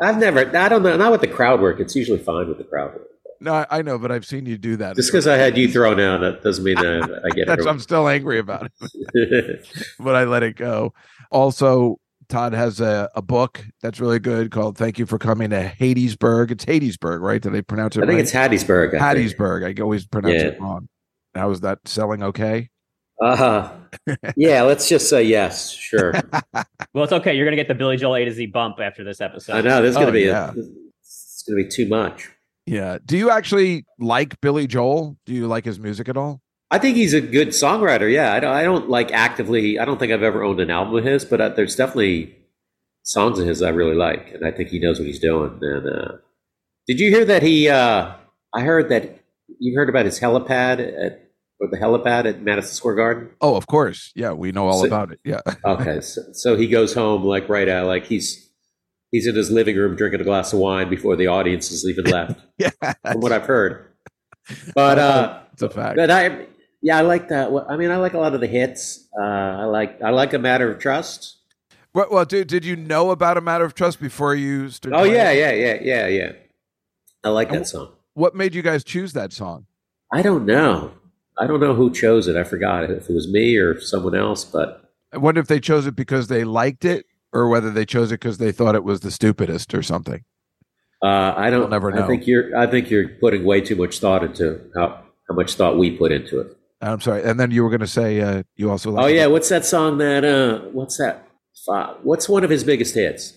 I've 0.00 0.18
never. 0.18 0.56
I 0.56 0.68
don't 0.68 0.82
know. 0.82 0.96
Not 0.96 1.12
with 1.12 1.22
the 1.22 1.28
crowd 1.28 1.60
work. 1.60 1.80
It's 1.80 1.96
usually 1.96 2.18
fine 2.18 2.48
with 2.48 2.58
the 2.58 2.64
crowd 2.64 2.94
work. 2.94 3.08
No, 3.40 3.52
I, 3.54 3.66
I 3.70 3.82
know, 3.82 3.98
but 3.98 4.10
I've 4.10 4.24
seen 4.26 4.46
you 4.46 4.56
do 4.58 4.76
that. 4.76 4.96
Just 4.96 5.10
because 5.10 5.26
I 5.26 5.36
had 5.36 5.56
you 5.58 5.70
thrown 5.70 6.00
out, 6.00 6.20
that 6.20 6.42
doesn't 6.42 6.64
mean 6.64 6.76
that 6.76 7.22
I 7.24 7.28
get 7.34 7.46
That's 7.48 7.66
I'm 7.66 7.80
still 7.80 8.08
angry 8.08 8.38
about 8.38 8.70
it. 9.14 9.66
but 10.00 10.14
I 10.14 10.24
let 10.24 10.42
it 10.42 10.56
go. 10.56 10.92
Also, 11.30 11.98
Todd 12.28 12.52
has 12.54 12.80
a, 12.80 13.08
a 13.14 13.22
book 13.22 13.64
that's 13.82 14.00
really 14.00 14.18
good 14.18 14.50
called 14.50 14.76
"Thank 14.78 14.98
You 14.98 15.06
for 15.06 15.18
Coming 15.18 15.50
to 15.50 15.72
Hadesburg." 15.78 16.50
It's 16.50 16.64
Hadesburg, 16.64 17.20
right? 17.20 17.40
Did 17.42 17.52
they 17.52 17.62
pronounce 17.62 17.96
it 17.96 18.00
I 18.02 18.06
think 18.06 18.16
right? 18.16 18.20
it's 18.20 18.32
Hattiesburg. 18.32 18.88
I 19.00 19.14
think. 19.14 19.36
Hattiesburg. 19.36 19.78
I 19.78 19.82
always 19.82 20.06
pronounce 20.06 20.42
it 20.42 20.60
wrong. 20.60 20.88
How 21.34 21.50
is 21.50 21.60
that 21.60 21.80
selling? 21.84 22.22
Okay. 22.22 22.70
Uh 23.22 23.36
huh. 23.36 23.72
yeah, 24.36 24.62
let's 24.62 24.88
just 24.88 25.08
say 25.08 25.22
yes. 25.24 25.70
Sure. 25.70 26.12
Well, 26.94 27.04
it's 27.04 27.12
okay. 27.12 27.34
You're 27.36 27.44
gonna 27.44 27.56
get 27.56 27.68
the 27.68 27.74
Billy 27.74 27.98
Joel 27.98 28.16
A 28.16 28.24
to 28.24 28.32
Z 28.32 28.46
bump 28.46 28.80
after 28.80 29.04
this 29.04 29.20
episode. 29.20 29.52
I 29.54 29.60
know 29.60 29.82
this 29.82 29.90
is 29.90 29.96
going 29.96 30.08
Oh, 30.08 30.10
to 30.10 30.12
be. 30.12 30.22
yeah. 30.22 30.48
A, 30.48 30.54
it's 31.02 31.44
going 31.46 31.62
to 31.62 31.64
be 31.64 31.70
too 31.70 31.86
much. 31.88 32.30
Yeah. 32.66 32.98
Do 33.04 33.16
you 33.16 33.30
actually 33.30 33.84
like 33.98 34.40
Billy 34.40 34.66
Joel? 34.66 35.16
Do 35.24 35.32
you 35.34 35.46
like 35.46 35.64
his 35.64 35.78
music 35.78 36.08
at 36.08 36.16
all? 36.16 36.40
I 36.70 36.78
think 36.78 36.96
he's 36.96 37.14
a 37.14 37.20
good 37.20 37.48
songwriter. 37.48 38.12
Yeah, 38.12 38.32
I 38.32 38.40
don't, 38.40 38.52
I 38.52 38.62
don't 38.64 38.90
like 38.90 39.12
actively. 39.12 39.78
I 39.78 39.84
don't 39.84 39.98
think 39.98 40.12
I've 40.12 40.24
ever 40.24 40.42
owned 40.42 40.58
an 40.60 40.70
album 40.70 40.96
of 40.96 41.04
his, 41.04 41.24
but 41.24 41.40
uh, 41.40 41.48
there's 41.50 41.76
definitely 41.76 42.34
songs 43.04 43.38
of 43.38 43.46
his 43.46 43.62
I 43.62 43.68
really 43.68 43.94
like, 43.94 44.32
and 44.32 44.44
I 44.44 44.50
think 44.50 44.70
he 44.70 44.80
knows 44.80 44.98
what 44.98 45.06
he's 45.06 45.20
doing. 45.20 45.58
And 45.62 45.86
uh, 45.88 46.12
did 46.88 46.98
you 46.98 47.10
hear 47.10 47.24
that 47.24 47.42
he? 47.44 47.68
Uh, 47.68 48.14
I 48.52 48.60
heard 48.62 48.88
that 48.88 49.20
you 49.60 49.76
heard 49.78 49.88
about 49.88 50.06
his 50.06 50.18
helipad 50.18 50.80
at 50.80 51.22
or 51.60 51.68
the 51.70 51.76
helipad 51.78 52.26
at 52.26 52.42
Madison 52.42 52.74
Square 52.74 52.96
Garden. 52.96 53.30
Oh, 53.40 53.54
of 53.54 53.66
course. 53.68 54.12
Yeah, 54.16 54.32
we 54.32 54.50
know 54.50 54.66
all 54.66 54.80
So- 54.80 54.86
about 54.88 55.12
it. 55.12 55.20
Yeah. 55.24 55.40
Okay, 55.64 56.00
so, 56.00 56.20
so 56.32 56.56
he 56.56 56.66
goes 56.66 56.92
home 56.94 57.22
like 57.24 57.48
right 57.48 57.68
out, 57.68 57.86
like 57.86 58.06
he's 58.06 58.45
he's 59.12 59.26
in 59.26 59.34
his 59.34 59.50
living 59.50 59.76
room 59.76 59.96
drinking 59.96 60.20
a 60.20 60.24
glass 60.24 60.52
of 60.52 60.58
wine 60.58 60.88
before 60.88 61.16
the 61.16 61.26
audience 61.26 61.68
has 61.70 61.84
even 61.88 62.04
left, 62.04 62.40
yeah. 62.58 62.70
from 63.12 63.20
what 63.20 63.32
I've 63.32 63.46
heard. 63.46 63.92
But 64.76 64.98
uh, 65.00 65.40
It's 65.54 65.62
a 65.62 65.68
fact. 65.68 65.96
but 65.96 66.08
I 66.08 66.46
yeah, 66.80 66.98
I 66.98 67.00
like 67.00 67.28
that. 67.30 67.50
I 67.68 67.76
mean, 67.76 67.90
I 67.90 67.96
like 67.96 68.14
a 68.14 68.18
lot 68.18 68.32
of 68.34 68.40
the 68.40 68.46
hits. 68.46 69.08
Uh, 69.18 69.24
I 69.24 69.64
like 69.64 70.00
I 70.00 70.10
like 70.10 70.34
a 70.34 70.38
matter 70.38 70.70
of 70.70 70.78
trust. 70.78 71.38
Well, 71.92 72.06
well, 72.12 72.24
dude, 72.24 72.46
did 72.46 72.64
you 72.64 72.76
know 72.76 73.10
about 73.10 73.38
a 73.38 73.40
matter 73.40 73.64
of 73.64 73.74
trust 73.74 74.00
before 74.00 74.34
you 74.36 74.68
started? 74.68 74.96
Oh 74.96 75.02
yeah, 75.02 75.32
yeah, 75.32 75.50
yeah, 75.50 75.78
yeah, 75.82 76.06
yeah. 76.06 76.32
I 77.24 77.30
like 77.30 77.50
that 77.50 77.66
song. 77.66 77.92
What 78.14 78.36
made 78.36 78.54
you 78.54 78.62
guys 78.62 78.84
choose 78.84 79.14
that 79.14 79.32
song? 79.32 79.66
I 80.12 80.22
don't 80.22 80.46
know. 80.46 80.92
I 81.38 81.46
don't 81.46 81.58
know 81.58 81.74
who 81.74 81.90
chose 81.90 82.28
it. 82.28 82.36
I 82.36 82.44
forgot 82.44 82.84
if 82.84 83.10
it 83.10 83.12
was 83.12 83.26
me 83.28 83.56
or 83.56 83.80
someone 83.80 84.14
else. 84.14 84.44
But 84.44 84.92
I 85.12 85.16
wonder 85.18 85.40
if 85.40 85.48
they 85.48 85.58
chose 85.58 85.86
it 85.86 85.96
because 85.96 86.28
they 86.28 86.44
liked 86.44 86.84
it, 86.84 87.05
or 87.32 87.48
whether 87.48 87.70
they 87.70 87.84
chose 87.86 88.10
it 88.12 88.20
because 88.20 88.38
they 88.38 88.52
thought 88.52 88.74
it 88.74 88.84
was 88.84 89.00
the 89.00 89.10
stupidest 89.10 89.74
or 89.74 89.82
something. 89.82 90.24
uh, 91.02 91.34
I 91.36 91.50
don't. 91.50 91.60
We'll 91.60 91.68
never 91.68 91.90
know. 91.90 92.04
I 92.04 92.06
think 92.06 92.26
you're. 92.26 92.56
I 92.56 92.66
think 92.66 92.90
you're 92.90 93.08
putting 93.08 93.44
way 93.44 93.60
too 93.60 93.76
much 93.76 93.98
thought 93.98 94.24
into 94.24 94.60
how 94.74 95.02
how 95.28 95.34
much 95.34 95.54
thought 95.54 95.76
we 95.78 95.90
put 95.90 96.12
into 96.12 96.40
it. 96.40 96.56
I'm 96.80 97.00
sorry. 97.00 97.22
And 97.22 97.38
then 97.40 97.50
you 97.50 97.62
were 97.64 97.70
going 97.70 97.80
to 97.80 97.86
say 97.86 98.20
uh, 98.20 98.42
you 98.56 98.70
also. 98.70 98.96
Oh 98.96 99.06
yeah, 99.06 99.24
it. 99.24 99.30
what's 99.30 99.48
that 99.48 99.64
song 99.64 99.98
that? 99.98 100.24
Uh, 100.24 100.60
what's 100.72 100.98
that? 100.98 101.28
Fi- 101.64 101.94
What's 102.02 102.28
one 102.28 102.44
of 102.44 102.50
his 102.50 102.64
biggest 102.64 102.94
hits? 102.94 103.32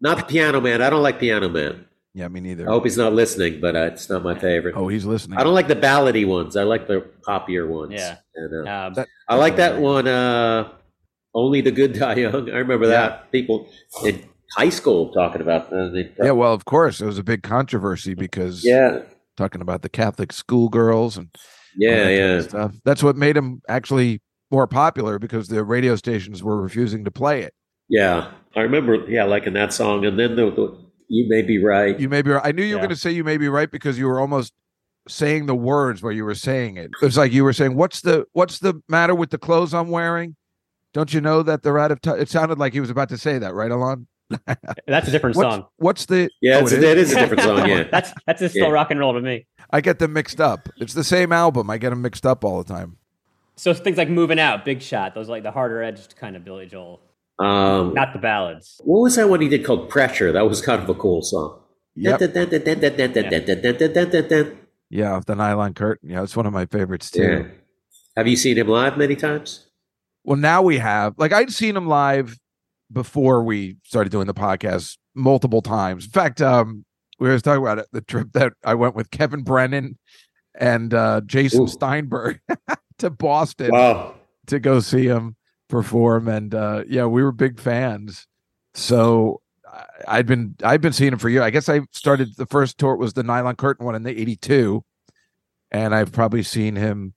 Not 0.00 0.18
the 0.18 0.24
Piano 0.24 0.60
Man. 0.60 0.82
I 0.82 0.90
don't 0.90 1.02
like 1.02 1.20
Piano 1.20 1.48
Man. 1.48 1.86
yeah, 2.12 2.26
me 2.28 2.40
neither. 2.40 2.68
I 2.68 2.72
hope 2.72 2.82
he's 2.84 2.98
not 2.98 3.12
listening, 3.12 3.60
but 3.60 3.76
uh, 3.76 3.90
it's 3.92 4.10
not 4.10 4.22
my 4.24 4.36
favorite. 4.38 4.74
Oh, 4.76 4.88
he's 4.88 5.04
listening. 5.04 5.38
I 5.38 5.44
don't 5.44 5.54
like 5.54 5.68
the 5.68 5.76
ballady 5.76 6.26
ones. 6.26 6.56
I 6.56 6.64
like 6.64 6.86
the 6.88 7.06
poppier 7.26 7.66
ones. 7.68 7.92
Yeah. 7.94 8.16
And, 8.34 8.68
uh, 8.68 8.70
Um, 8.88 8.94
That- 8.94 9.08
I 9.28 9.36
like 9.36 9.56
that 9.56 9.78
one. 9.80 10.06
Uh, 10.08 10.72
Only 11.34 11.60
the 11.60 11.70
good 11.72 11.92
die 11.98 12.16
young. 12.16 12.50
I 12.50 12.56
remember 12.58 12.86
that 12.88 13.30
people 13.32 13.68
in 14.04 14.22
high 14.56 14.68
school 14.68 15.12
talking 15.12 15.40
about. 15.40 15.72
Uh, 15.72 15.88
they, 15.88 16.10
Yeah, 16.22 16.32
well, 16.32 16.52
of 16.52 16.64
course, 16.64 17.00
it 17.00 17.06
was 17.06 17.18
a 17.18 17.24
big 17.24 17.42
controversy 17.42 18.14
because 18.14 18.64
yeah. 18.64 19.00
talking 19.36 19.60
about 19.60 19.82
the 19.82 19.88
Catholic 19.88 20.32
schoolgirls 20.32 21.16
and 21.16 21.28
Yeah, 21.76 22.02
kind 22.04 22.16
yeah. 22.16 22.32
of 22.36 22.44
stuff. 22.44 22.74
That's 22.84 23.02
what 23.02 23.16
made 23.16 23.36
him 23.36 23.62
actually 23.68 24.20
more 24.50 24.66
popular 24.66 25.18
because 25.18 25.48
the 25.48 25.64
radio 25.64 25.96
stations 25.96 26.42
were 26.42 26.60
refusing 26.60 27.04
to 27.04 27.10
play 27.10 27.42
it. 27.42 27.54
Yeah, 27.88 28.30
I 28.54 28.60
remember. 28.60 29.08
Yeah, 29.08 29.24
liking 29.24 29.54
that 29.54 29.72
song, 29.72 30.04
and 30.04 30.18
then 30.18 30.36
the, 30.36 30.50
the 30.50 30.78
"You 31.08 31.28
May 31.28 31.42
Be 31.42 31.62
Right." 31.62 31.98
You 31.98 32.08
may 32.08 32.22
be. 32.22 32.32
I 32.34 32.52
knew 32.52 32.62
you 32.62 32.74
were 32.74 32.78
Yeah. 32.80 32.86
going 32.86 32.90
to 32.90 32.96
say 33.00 33.10
you 33.10 33.24
may 33.24 33.36
be 33.38 33.48
right 33.48 33.70
because 33.70 33.98
you 33.98 34.06
were 34.06 34.20
almost 34.20 34.52
saying 35.08 35.46
the 35.46 35.54
words 35.54 36.02
where 36.02 36.12
you 36.12 36.24
were 36.24 36.34
saying 36.34 36.76
it. 36.76 36.90
It 37.00 37.04
was 37.04 37.16
like 37.16 37.32
you 37.32 37.42
were 37.44 37.52
saying, 37.52 37.74
"What's 37.76 38.02
the 38.02 38.26
What's 38.32 38.58
the 38.60 38.80
matter 38.88 39.14
with 39.14 39.30
the 39.30 39.38
clothes 39.38 39.72
I'm 39.74 39.88
wearing? 39.90 40.36
Don't 40.92 41.12
you 41.14 41.20
know 41.20 41.42
that 41.42 41.62
they're 41.62 41.78
out 41.78 41.92
of 41.92 42.00
touch?" 42.00 42.18
It 42.20 42.28
sounded 42.28 42.58
like 42.58 42.72
he 42.72 42.80
was 42.80 42.90
about 42.90 43.08
to 43.10 43.18
say 43.18 43.38
that, 43.38 43.54
right, 43.54 43.70
Alon? 43.70 44.06
That's 44.86 45.08
a 45.08 45.10
different 45.10 45.36
What's, 45.36 45.54
song. 45.54 45.66
what's 45.76 46.06
the? 46.06 46.30
yeah, 46.40 46.56
oh, 46.56 46.60
it's, 46.62 46.72
it 46.72 46.82
it 46.82 46.96
is? 46.98 47.10
is 47.10 47.16
a 47.16 47.20
different 47.20 47.42
song. 47.42 47.68
Yeah, 47.68 47.82
That's 47.90 48.12
that's 48.26 48.40
just 48.40 48.54
still 48.54 48.68
Yeah. 48.68 48.72
rock 48.72 48.90
and 48.90 48.98
roll 48.98 49.12
to 49.12 49.20
me. 49.20 49.46
I 49.70 49.80
get 49.82 49.98
them 49.98 50.12
mixed 50.14 50.40
up. 50.40 50.68
It's 50.78 50.94
the 50.94 51.04
same 51.04 51.32
album. 51.32 51.68
I 51.68 51.76
get 51.78 51.90
them 51.90 52.00
mixed 52.02 52.24
up 52.24 52.44
all 52.44 52.62
the 52.62 52.72
time. 52.72 52.96
So 53.56 53.74
things 53.74 53.98
like 53.98 54.08
moving 54.08 54.40
out, 54.40 54.64
big 54.64 54.80
shot, 54.80 55.14
those 55.14 55.28
like 55.28 55.42
the 55.42 55.50
harder 55.50 55.82
edged 55.82 56.16
kind 56.16 56.34
of 56.36 56.44
Billy 56.44 56.66
Joel, 56.66 57.00
um, 57.38 57.92
not 57.92 58.14
the 58.14 58.18
ballads. 58.18 58.80
what 58.84 59.00
was 59.00 59.16
that 59.16 59.28
one 59.28 59.40
he 59.42 59.48
did 59.48 59.64
called 59.66 59.90
"Pressure"? 59.90 60.32
That 60.32 60.48
was 60.48 60.62
kind 60.62 60.82
of 60.82 60.88
a 60.88 60.94
cool 60.94 61.20
song. 61.22 61.58
Yep. 61.96 62.20
Yeah. 62.34 64.44
Yeah, 64.90 65.20
the 65.26 65.34
nylon 65.34 65.74
curtain. 65.74 66.10
Yeah, 66.10 66.22
it's 66.22 66.36
one 66.36 66.46
of 66.46 66.52
my 66.52 66.66
favorites 66.66 67.10
too. 67.10 67.50
Have 68.16 68.26
you 68.26 68.36
seen 68.36 68.58
him 68.58 68.68
live 68.68 68.98
many 68.98 69.16
times? 69.16 69.66
Well, 70.24 70.36
now 70.36 70.62
we 70.62 70.78
have. 70.78 71.14
Like 71.18 71.32
I'd 71.32 71.52
seen 71.52 71.76
him 71.76 71.86
live 71.86 72.38
before 72.92 73.42
we 73.42 73.76
started 73.84 74.10
doing 74.10 74.26
the 74.26 74.34
podcast 74.34 74.98
multiple 75.14 75.62
times. 75.62 76.04
In 76.04 76.10
fact, 76.10 76.40
um, 76.40 76.84
we 77.18 77.28
were 77.28 77.38
talking 77.38 77.62
about 77.62 77.78
it, 77.78 77.86
the 77.92 78.00
trip 78.02 78.28
that 78.32 78.52
I 78.64 78.74
went 78.74 78.94
with 78.94 79.10
Kevin 79.10 79.42
Brennan 79.42 79.98
and 80.58 80.92
uh, 80.92 81.20
Jason 81.24 81.62
Ooh. 81.62 81.68
Steinberg 81.68 82.40
to 82.98 83.10
Boston 83.10 83.70
Wow. 83.72 84.14
to 84.46 84.58
go 84.60 84.80
see 84.80 85.06
him 85.06 85.36
perform, 85.68 86.28
and 86.28 86.54
uh, 86.54 86.84
yeah, 86.88 87.06
we 87.06 87.22
were 87.22 87.32
big 87.32 87.58
fans. 87.58 88.26
So 88.74 89.40
I'd 90.06 90.26
been 90.26 90.54
I'd 90.62 90.80
been 90.80 90.92
seeing 90.92 91.12
him 91.12 91.18
for 91.18 91.28
years. 91.28 91.42
I 91.42 91.50
guess 91.50 91.68
I 91.68 91.80
started 91.92 92.36
the 92.36 92.46
first 92.46 92.78
tour 92.78 92.96
was 92.96 93.14
the 93.14 93.22
Nylon 93.22 93.56
Curtain 93.56 93.86
one 93.86 93.94
in 93.94 94.02
the 94.02 94.10
'82, 94.10 94.84
and 95.70 95.94
I've 95.94 96.12
probably 96.12 96.42
seen 96.42 96.76
him 96.76 97.14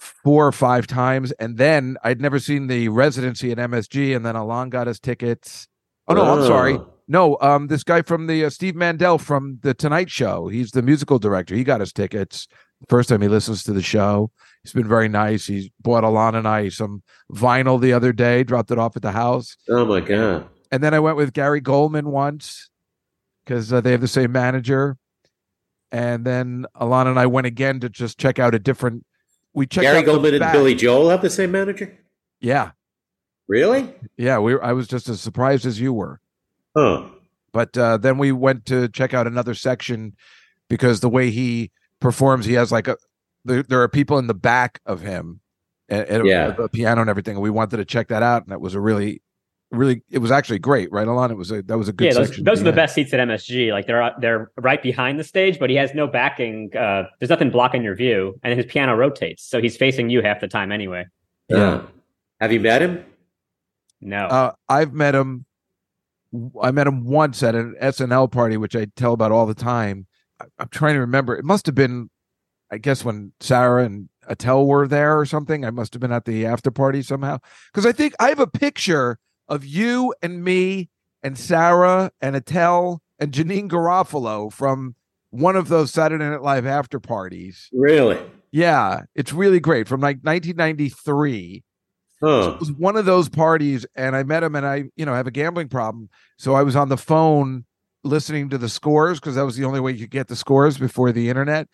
four 0.00 0.46
or 0.46 0.52
five 0.52 0.86
times. 0.86 1.32
And 1.32 1.56
then 1.56 1.96
I'd 2.02 2.20
never 2.20 2.38
seen 2.38 2.66
the 2.66 2.88
residency 2.88 3.52
at 3.52 3.58
MSG, 3.58 4.16
and 4.16 4.24
then 4.24 4.36
Alon 4.36 4.70
got 4.70 4.88
us 4.88 4.98
tickets. 4.98 5.68
Oh 6.08 6.14
no, 6.14 6.24
I'm 6.24 6.46
sorry. 6.46 6.74
Oh. 6.74 6.92
No, 7.06 7.36
um, 7.40 7.66
this 7.66 7.82
guy 7.82 8.02
from 8.02 8.28
the 8.28 8.44
uh, 8.44 8.50
Steve 8.50 8.76
Mandel 8.76 9.18
from 9.18 9.58
the 9.62 9.74
Tonight 9.74 10.10
Show. 10.10 10.46
He's 10.46 10.70
the 10.70 10.80
musical 10.80 11.18
director. 11.18 11.56
He 11.56 11.64
got 11.64 11.80
us 11.80 11.92
tickets. 11.92 12.46
First 12.88 13.08
time 13.08 13.20
he 13.20 13.26
listens 13.26 13.64
to 13.64 13.72
the 13.72 13.82
show. 13.82 14.30
He's 14.62 14.72
been 14.72 14.86
very 14.86 15.08
nice. 15.08 15.46
He 15.46 15.72
bought 15.80 16.04
Alon 16.04 16.36
and 16.36 16.46
I 16.46 16.68
some 16.68 17.02
vinyl 17.32 17.80
the 17.80 17.92
other 17.92 18.12
day, 18.12 18.44
dropped 18.44 18.70
it 18.70 18.78
off 18.78 18.94
at 18.94 19.02
the 19.02 19.10
house. 19.10 19.56
Oh 19.68 19.84
my 19.84 20.00
god. 20.00 20.48
And 20.70 20.84
then 20.84 20.94
I 20.94 21.00
went 21.00 21.16
with 21.16 21.32
Gary 21.32 21.60
Goldman 21.60 22.10
once 22.10 22.70
because 23.44 23.72
uh, 23.72 23.80
they 23.80 23.90
have 23.90 24.00
the 24.00 24.08
same 24.08 24.30
manager. 24.30 24.96
And 25.90 26.24
then 26.24 26.66
Alon 26.76 27.08
and 27.08 27.18
I 27.18 27.26
went 27.26 27.48
again 27.48 27.80
to 27.80 27.88
just 27.88 28.18
check 28.18 28.38
out 28.38 28.54
a 28.54 28.58
different. 28.60 29.04
We 29.54 29.66
checked 29.66 29.82
Gary 29.82 29.98
out 29.98 30.00
the 30.04 30.12
Goldman 30.12 30.34
and. 30.34 30.52
Billy 30.52 30.74
Joel 30.74 31.08
have 31.10 31.22
the 31.22 31.30
same 31.30 31.50
manager? 31.52 31.96
Yeah, 32.40 32.70
Really? 33.48 33.92
yeah. 34.16 34.38
We. 34.38 34.54
Were, 34.54 34.64
I 34.64 34.72
was 34.72 34.86
just 34.88 35.08
as 35.08 35.20
surprised 35.20 35.66
as 35.66 35.80
you 35.80 35.92
were. 35.92 36.20
Huh. 36.76 37.06
But 37.52 37.76
uh, 37.76 37.96
then 37.96 38.16
we 38.16 38.30
went 38.32 38.64
to 38.66 38.88
check 38.88 39.12
out 39.12 39.26
another 39.26 39.54
section 39.54 40.14
because 40.68 41.00
the 41.00 41.08
way 41.08 41.30
he 41.30 41.72
performs, 42.00 42.46
he 42.46 42.54
has 42.54 42.70
like 42.70 42.86
a. 42.88 42.96
There, 43.44 43.62
there 43.62 43.82
are 43.82 43.88
people 43.88 44.18
in 44.18 44.26
the 44.28 44.34
back 44.34 44.80
of 44.86 45.00
him, 45.00 45.40
and, 45.88 46.06
and 46.06 46.26
Yeah. 46.26 46.54
a, 46.58 46.68
piano 46.68 47.00
and 47.00 47.10
everything. 47.10 47.34
And 47.36 47.42
we 47.42 47.50
wanted 47.50 47.78
to 47.78 47.84
check 47.84 48.08
that 48.08 48.22
out, 48.22 48.42
and 48.42 48.52
that 48.52 48.60
was 48.60 48.74
a 48.74 48.80
really, 48.80 49.20
really. 49.70 50.02
It 50.10 50.18
was 50.18 50.30
actually 50.30 50.58
great, 50.58 50.90
right, 50.92 51.06
Alon? 51.06 51.30
It 51.30 51.36
was 51.36 51.50
a 51.50 51.62
that 51.62 51.78
was 51.78 51.88
a 51.88 51.92
good 51.92 52.06
yeah, 52.06 52.14
those, 52.14 52.26
section. 52.28 52.44
those 52.44 52.60
are 52.60 52.64
the 52.64 52.72
best 52.72 52.94
seats 52.94 53.12
at 53.12 53.20
MSG. 53.20 53.72
Like 53.72 53.86
they're 53.86 54.12
they're 54.20 54.50
right 54.58 54.82
behind 54.82 55.18
the 55.18 55.24
stage, 55.24 55.58
but 55.58 55.70
he 55.70 55.76
has 55.76 55.94
no 55.94 56.06
backing. 56.06 56.74
Uh, 56.76 57.04
there's 57.18 57.30
nothing 57.30 57.50
blocking 57.50 57.82
your 57.82 57.94
view, 57.94 58.38
and 58.42 58.56
his 58.56 58.66
piano 58.66 58.94
rotates, 58.96 59.44
so 59.44 59.60
he's 59.60 59.76
facing 59.76 60.10
you 60.10 60.22
half 60.22 60.40
the 60.40 60.48
time 60.48 60.72
anyway. 60.72 61.06
Yeah. 61.48 61.56
Uh, 61.56 61.82
have 62.40 62.52
you 62.52 62.60
met 62.60 62.82
him? 62.82 63.04
No, 64.00 64.26
Uh, 64.26 64.52
I've 64.68 64.92
met 64.94 65.14
him. 65.14 65.44
I 66.62 66.70
met 66.70 66.86
him 66.86 67.04
once 67.04 67.42
at 67.42 67.54
an 67.54 67.74
SNL 67.82 68.30
party, 68.30 68.56
which 68.56 68.74
I 68.76 68.86
tell 68.96 69.12
about 69.12 69.32
all 69.32 69.46
the 69.46 69.54
time. 69.54 70.06
I, 70.40 70.44
I'm 70.58 70.68
trying 70.68 70.94
to 70.94 71.00
remember. 71.00 71.36
It 71.36 71.44
must 71.44 71.66
have 71.66 71.74
been, 71.74 72.08
I 72.70 72.78
guess, 72.78 73.04
when 73.04 73.32
Sarah 73.40 73.84
and 73.84 74.08
Attell 74.26 74.66
were 74.66 74.86
there 74.86 75.18
or 75.18 75.26
something. 75.26 75.64
I 75.64 75.70
must 75.70 75.92
have 75.92 76.00
been 76.00 76.12
at 76.12 76.24
the 76.24 76.46
after 76.46 76.70
party 76.70 77.02
somehow. 77.02 77.38
Because 77.72 77.84
I 77.84 77.92
think 77.92 78.14
I 78.20 78.28
have 78.28 78.38
a 78.38 78.46
picture 78.46 79.18
of 79.50 79.64
you 79.66 80.14
and 80.22 80.42
me 80.42 80.88
and 81.22 81.36
Sarah 81.36 82.10
and 82.22 82.34
Attell 82.34 83.02
and 83.18 83.32
Janeane 83.32 83.68
Garofalo 83.68 84.50
from 84.50 84.94
one 85.28 85.56
of 85.56 85.68
those 85.68 85.92
Saturday 85.92 86.24
Night 86.24 86.40
Live 86.42 86.64
after 86.64 86.98
parties. 86.98 87.68
Really? 87.72 88.18
Yeah, 88.52 89.02
it's 89.14 89.32
really 89.32 89.60
great 89.60 89.86
from 89.86 90.00
like 90.00 90.18
1993 90.22 91.62
Huh. 92.22 92.52
it 92.54 92.60
was 92.60 92.70
one 92.72 92.96
of 92.96 93.06
those 93.06 93.30
parties 93.30 93.86
and 93.94 94.14
I 94.14 94.24
met 94.24 94.42
him 94.42 94.54
and 94.54 94.66
I, 94.66 94.84
you 94.94 95.06
know, 95.06 95.14
have 95.14 95.26
a 95.26 95.30
gambling 95.30 95.68
problem. 95.68 96.10
So 96.36 96.54
I 96.54 96.62
was 96.62 96.76
on 96.76 96.90
the 96.90 96.98
phone 96.98 97.64
listening 98.04 98.50
to 98.50 98.58
the 98.58 98.68
scores 98.68 99.18
because 99.18 99.36
that 99.36 99.44
was 99.46 99.56
the 99.56 99.64
only 99.64 99.80
way 99.80 99.92
you 99.92 100.00
could 100.00 100.10
get 100.10 100.28
the 100.28 100.36
scores 100.36 100.76
before 100.76 101.12
the 101.12 101.30
internet. 101.30 101.66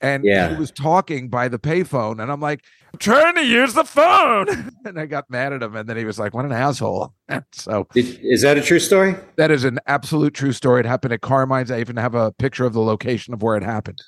And 0.00 0.24
Yeah. 0.24 0.50
he 0.50 0.56
was 0.56 0.70
talking 0.70 1.28
by 1.28 1.48
the 1.48 1.58
payphone 1.58 2.22
and 2.22 2.32
I'm 2.32 2.40
like, 2.40 2.64
I'm 2.92 2.98
trying 2.98 3.34
to 3.34 3.44
use 3.44 3.74
the 3.74 3.84
phone. 3.84 4.72
and 4.84 4.98
I 4.98 5.06
got 5.06 5.28
mad 5.30 5.52
at 5.52 5.62
him 5.62 5.76
and 5.76 5.88
then 5.88 5.96
he 5.96 6.04
was 6.04 6.18
like, 6.18 6.32
What 6.34 6.44
an 6.44 6.52
asshole. 6.52 7.14
so 7.52 7.86
is 7.94 8.42
that 8.42 8.56
a 8.56 8.62
true 8.62 8.78
story? 8.78 9.14
that 9.36 9.50
is 9.50 9.64
an 9.64 9.78
absolute 9.86 10.34
true 10.34 10.52
story. 10.52 10.80
It 10.80 10.86
happened 10.86 11.12
at 11.12 11.20
Carmine's. 11.20 11.70
I 11.70 11.80
even 11.80 11.96
have 11.96 12.14
a 12.14 12.32
picture 12.32 12.64
of 12.64 12.72
the 12.72 12.80
location 12.80 13.34
of 13.34 13.42
where 13.42 13.56
it 13.56 13.62
happened. 13.62 14.02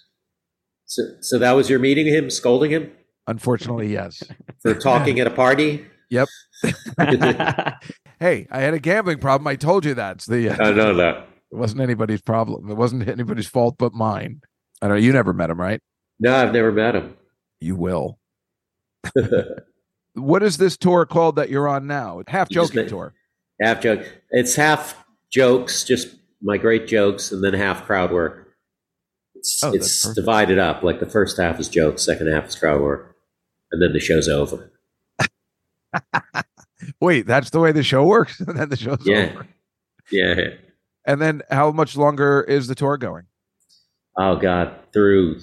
So, 0.87 1.03
so 1.21 1.39
that 1.39 1.53
was 1.53 1.71
your 1.71 1.79
meeting 1.79 2.07
him, 2.07 2.29
scolding 2.31 2.71
him 2.71 2.91
Unfortunately, 3.29 3.93
yes. 3.93 4.23
for 4.61 4.75
talking 4.75 5.21
at 5.21 5.27
a 5.27 5.31
party? 5.31 5.87
Yep. 6.11 6.29
Hey, 8.21 8.47
I 8.53 8.61
had 8.61 8.73
a 8.73 8.79
gambling 8.79 9.19
problem. 9.19 9.49
I 9.49 9.57
told 9.57 9.85
you 9.85 9.95
that. 9.95 10.17
It's 10.19 10.27
the 10.27 10.51
uh, 10.51 10.71
know 10.71 10.95
that. 10.95 11.27
It 11.51 11.57
wasn't 11.57 11.81
anybody's 11.81 12.21
problem. 12.23 12.71
It 12.71 12.75
wasn't 12.77 13.09
anybody's 13.09 13.49
fault 13.49 13.75
but 13.79 13.93
mine. 13.95 14.43
I 14.83 14.89
know 14.89 14.95
you 14.97 15.13
never 15.13 15.33
met 15.33 15.49
him, 15.49 15.61
right? 15.61 15.81
No, 16.21 16.35
I've 16.37 16.53
never 16.53 16.73
met 16.73 16.95
him. 16.95 17.17
You 17.61 17.77
will. 17.77 18.19
what 20.15 20.43
is 20.43 20.57
this 20.59 20.77
tour 20.77 21.07
called 21.07 21.37
that 21.37 21.49
you're 21.51 21.69
on 21.69 21.87
now? 21.87 22.23
Half 22.29 22.49
joking 22.51 22.87
tour. 22.89 23.15
half 23.61 23.81
joke. 23.81 24.05
It's 24.31 24.55
half 24.57 25.05
jokes, 25.31 25.85
just 25.85 26.09
my 26.43 26.57
great 26.59 26.87
jokes, 26.87 27.31
and 27.33 27.43
then 27.43 27.55
half 27.55 27.85
crowd 27.85 28.11
work. 28.13 28.49
It's, 29.35 29.63
Oh, 29.65 29.73
it's 29.73 30.13
divided 30.15 30.59
up. 30.59 30.83
Like 30.83 31.01
the 31.01 31.07
first 31.07 31.37
half 31.39 31.59
is 31.61 31.69
jokes, 31.69 32.03
second 32.03 32.27
half 32.33 32.49
is 32.49 32.57
crowd 32.57 32.81
work, 32.81 33.17
and 33.71 33.81
then 33.81 33.93
the 33.93 34.01
show's 34.01 34.29
over. 34.29 34.71
Wait, 37.01 37.27
that's 37.27 37.51
the 37.51 37.61
way 37.61 37.73
the 37.73 37.83
show 37.83 38.05
works. 38.05 38.41
and 38.41 38.57
then 38.59 38.69
the 38.69 38.77
show's 38.77 39.05
Yeah. 39.05 39.31
over. 39.35 39.47
Yeah. 40.11 40.49
And 41.07 41.21
then 41.21 41.43
how 41.51 41.71
much 41.73 41.97
longer 41.97 42.43
is 42.43 42.67
the 42.69 42.75
tour 42.75 42.97
going? 42.97 43.25
Oh 44.17 44.37
God, 44.37 44.75
through 44.93 45.41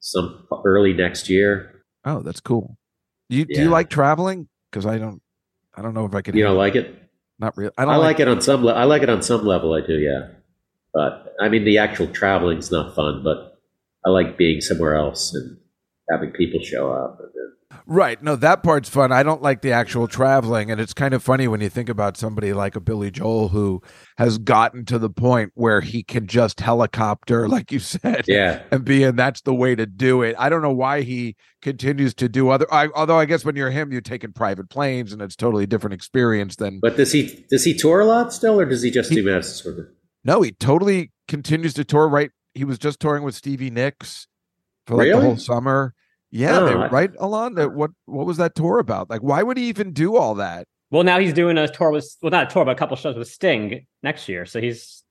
some 0.00 0.46
early 0.64 0.92
next 0.92 1.28
year. 1.28 1.82
Oh, 2.04 2.20
that's 2.20 2.40
cool. 2.40 2.76
You 3.28 3.44
do 3.44 3.62
you 3.62 3.68
like 3.68 3.90
traveling? 3.90 4.48
Because 4.70 4.86
I 4.86 4.98
don't 4.98 5.22
I 5.74 5.82
don't 5.82 5.94
know 5.94 6.06
if 6.06 6.14
I 6.14 6.22
could 6.22 6.34
You 6.34 6.44
don't 6.44 6.56
like 6.56 6.76
it? 6.76 6.96
not 7.40 7.56
really. 7.56 7.72
I 7.78 7.82
I, 7.82 7.84
don't 7.86 7.98
like, 7.98 8.20
it 8.20 8.28
on 8.28 8.40
some. 8.40 8.64
Le- 8.64 8.74
I 8.74 8.84
like 8.84 9.02
it 9.02 9.08
on 9.08 9.22
some 9.22 9.46
level. 9.46 9.72
I 9.72 9.80
do, 9.80 9.98
yeah. 9.98 10.28
But 10.92 11.34
I 11.40 11.48
mean, 11.48 11.64
the 11.64 11.78
actual 11.78 12.06
traveling's 12.08 12.70
not 12.70 12.94
fun. 12.94 13.22
But 13.24 13.58
I 14.04 14.10
like 14.10 14.36
being 14.36 14.60
somewhere 14.60 14.94
else 14.94 15.34
and 15.34 15.56
having 16.10 16.32
people 16.32 16.60
show 16.60 16.92
up. 16.92 17.18
And 17.20 17.30
then, 17.34 17.52
Right. 17.86 18.20
No, 18.22 18.36
that 18.36 18.62
part's 18.62 18.88
fun. 18.88 19.12
I 19.12 19.22
don't 19.22 19.42
like 19.42 19.62
the 19.62 19.72
actual 19.72 20.08
traveling. 20.08 20.70
And 20.70 20.80
it's 20.80 20.92
kind 20.92 21.14
of 21.14 21.22
funny 21.22 21.46
when 21.48 21.60
you 21.60 21.68
think 21.68 21.88
about 21.88 22.16
somebody 22.16 22.52
like 22.52 22.74
a 22.76 22.80
Billy 22.80 23.10
Joel 23.10 23.48
who 23.48 23.80
has 24.18 24.38
gotten 24.38 24.84
to 24.86 24.98
the 24.98 25.10
point 25.10 25.52
where 25.54 25.80
he 25.80 26.02
can 26.02 26.26
just 26.26 26.60
helicopter, 26.60 27.48
like 27.48 27.70
you 27.70 27.78
said, 27.80 28.24
yeah, 28.26 28.62
and 28.70 28.84
be, 28.84 29.04
and 29.04 29.18
that's 29.18 29.40
the 29.42 29.54
way 29.54 29.74
to 29.74 29.86
do 29.86 30.22
it. 30.22 30.34
I 30.38 30.48
don't 30.48 30.62
know 30.62 30.72
why 30.72 31.02
he 31.02 31.36
continues 31.62 32.12
to 32.14 32.28
do 32.28 32.48
other, 32.48 32.66
I, 32.72 32.88
although 32.94 33.18
I 33.18 33.24
guess 33.24 33.44
when 33.44 33.56
you're 33.56 33.70
him, 33.70 33.92
you're 33.92 34.00
taking 34.00 34.32
private 34.32 34.68
planes 34.68 35.12
and 35.12 35.22
it's 35.22 35.36
totally 35.36 35.66
different 35.66 35.94
experience 35.94 36.56
than, 36.56 36.80
but 36.80 36.96
does 36.96 37.12
he 37.12 37.44
does 37.50 37.64
he 37.64 37.74
tour 37.74 38.00
a 38.00 38.04
lot 38.04 38.32
still, 38.32 38.58
or 38.60 38.64
does 38.64 38.82
he 38.82 38.90
just 38.90 39.10
He- 39.10 39.16
do 39.16 39.22
Madison 39.24 39.54
Square? 39.54 39.74
Garden? 39.74 39.94
no, 40.24 40.42
he 40.42 40.52
totally 40.52 41.12
continues 41.28 41.74
to 41.74 41.84
tour. 41.84 42.08
Right. 42.08 42.30
He 42.54 42.64
was 42.64 42.78
just 42.78 42.98
touring 43.00 43.22
with 43.22 43.34
Stevie 43.36 43.70
Nicks 43.70 44.26
for 44.86 44.96
like 44.96 45.08
the 45.10 45.20
whole 45.20 45.36
summer. 45.36 45.94
Yeah. 46.30 46.58
Oh, 46.58 46.66
I- 46.80 46.88
right. 46.88 47.10
Alon, 47.18 47.56
what, 47.74 47.90
what 48.06 48.26
was 48.26 48.36
that 48.38 48.54
tour 48.54 48.78
about? 48.78 49.10
Like, 49.10 49.22
why 49.22 49.42
would 49.42 49.56
he 49.56 49.64
even 49.68 49.92
do 49.92 50.16
all 50.16 50.34
that? 50.36 50.66
well, 50.92 51.04
now 51.04 51.18
he's 51.20 51.32
doing 51.32 51.56
a 51.56 51.68
tour 51.68 51.90
with 51.92 52.16
well, 52.20 52.30
not 52.30 52.50
a 52.50 52.50
tour, 52.52 52.64
but 52.64 52.72
a 52.72 52.74
couple 52.74 52.96
shows 52.96 53.16
with 53.16 53.28
Sting 53.28 53.86
next 54.02 54.28
year. 54.28 54.44
So 54.46 54.60
he's 54.60 55.02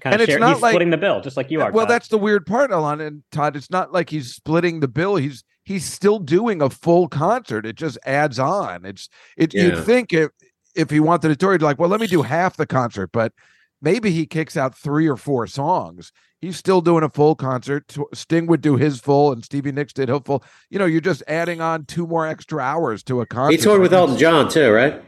Kind 0.00 0.14
And 0.14 0.22
of 0.22 0.28
it's 0.28 0.32
share, 0.32 0.40
not 0.40 0.54
he's 0.54 0.62
like- 0.62 0.72
splitting 0.72 0.88
the 0.90 0.96
bill, 0.96 1.20
just 1.20 1.36
like 1.36 1.50
you 1.50 1.60
are. 1.60 1.70
well, 1.70 1.84
Todd. 1.84 1.90
that's 1.94 2.08
the 2.08 2.16
weird 2.18 2.46
part, 2.46 2.72
Alon 2.72 3.00
and 3.02 3.22
Todd. 3.30 3.56
It's 3.56 3.70
not 3.70 3.92
like 3.92 4.08
he's 4.08 4.34
splitting 4.34 4.80
the 4.80 4.88
bill. 4.88 5.16
He's 5.16 5.44
he's 5.64 5.84
still 5.84 6.18
doing 6.18 6.62
a 6.62 6.70
full 6.70 7.08
concert. 7.08 7.66
It 7.66 7.76
just 7.76 7.98
adds 8.06 8.38
on. 8.38 8.86
It's 8.86 9.08
it. 9.36 9.52
You'd 9.52 9.84
think 9.84 10.12
if 10.14 10.30
if 10.74 10.88
he 10.88 10.98
wanted 10.98 11.28
to 11.28 11.36
tour, 11.36 11.52
he'd 11.52 11.60
like, 11.62 11.78
well, 11.78 11.90
let 11.90 12.00
me 12.00 12.06
do 12.06 12.22
half 12.22 12.56
the 12.56 12.66
concert, 12.66 13.10
but 13.12 13.32
maybe 13.82 14.10
he 14.12 14.24
kicks 14.24 14.56
out 14.56 14.74
three 14.78 15.06
or 15.08 15.16
four 15.18 15.46
songs. 15.46 16.12
He's 16.40 16.56
still 16.56 16.80
doing 16.80 17.04
a 17.04 17.08
full 17.10 17.34
concert. 17.34 17.94
Sting 18.14 18.46
would 18.46 18.62
do 18.62 18.76
his 18.76 19.00
full, 19.00 19.30
and 19.32 19.44
Stevie 19.44 19.70
Nicks 19.72 19.92
did 19.92 20.08
his 20.08 20.20
full. 20.24 20.42
You 20.70 20.78
know, 20.78 20.86
you're 20.86 21.00
just 21.00 21.22
adding 21.28 21.60
on 21.60 21.84
two 21.84 22.06
more 22.06 22.26
extra 22.26 22.60
hours 22.62 23.02
to 23.04 23.20
a 23.20 23.26
concert. 23.26 23.56
He 23.58 23.62
toured 23.62 23.80
with 23.82 23.92
Elton 23.92 24.16
John 24.16 24.48
too, 24.48 24.70
right? 24.72 25.04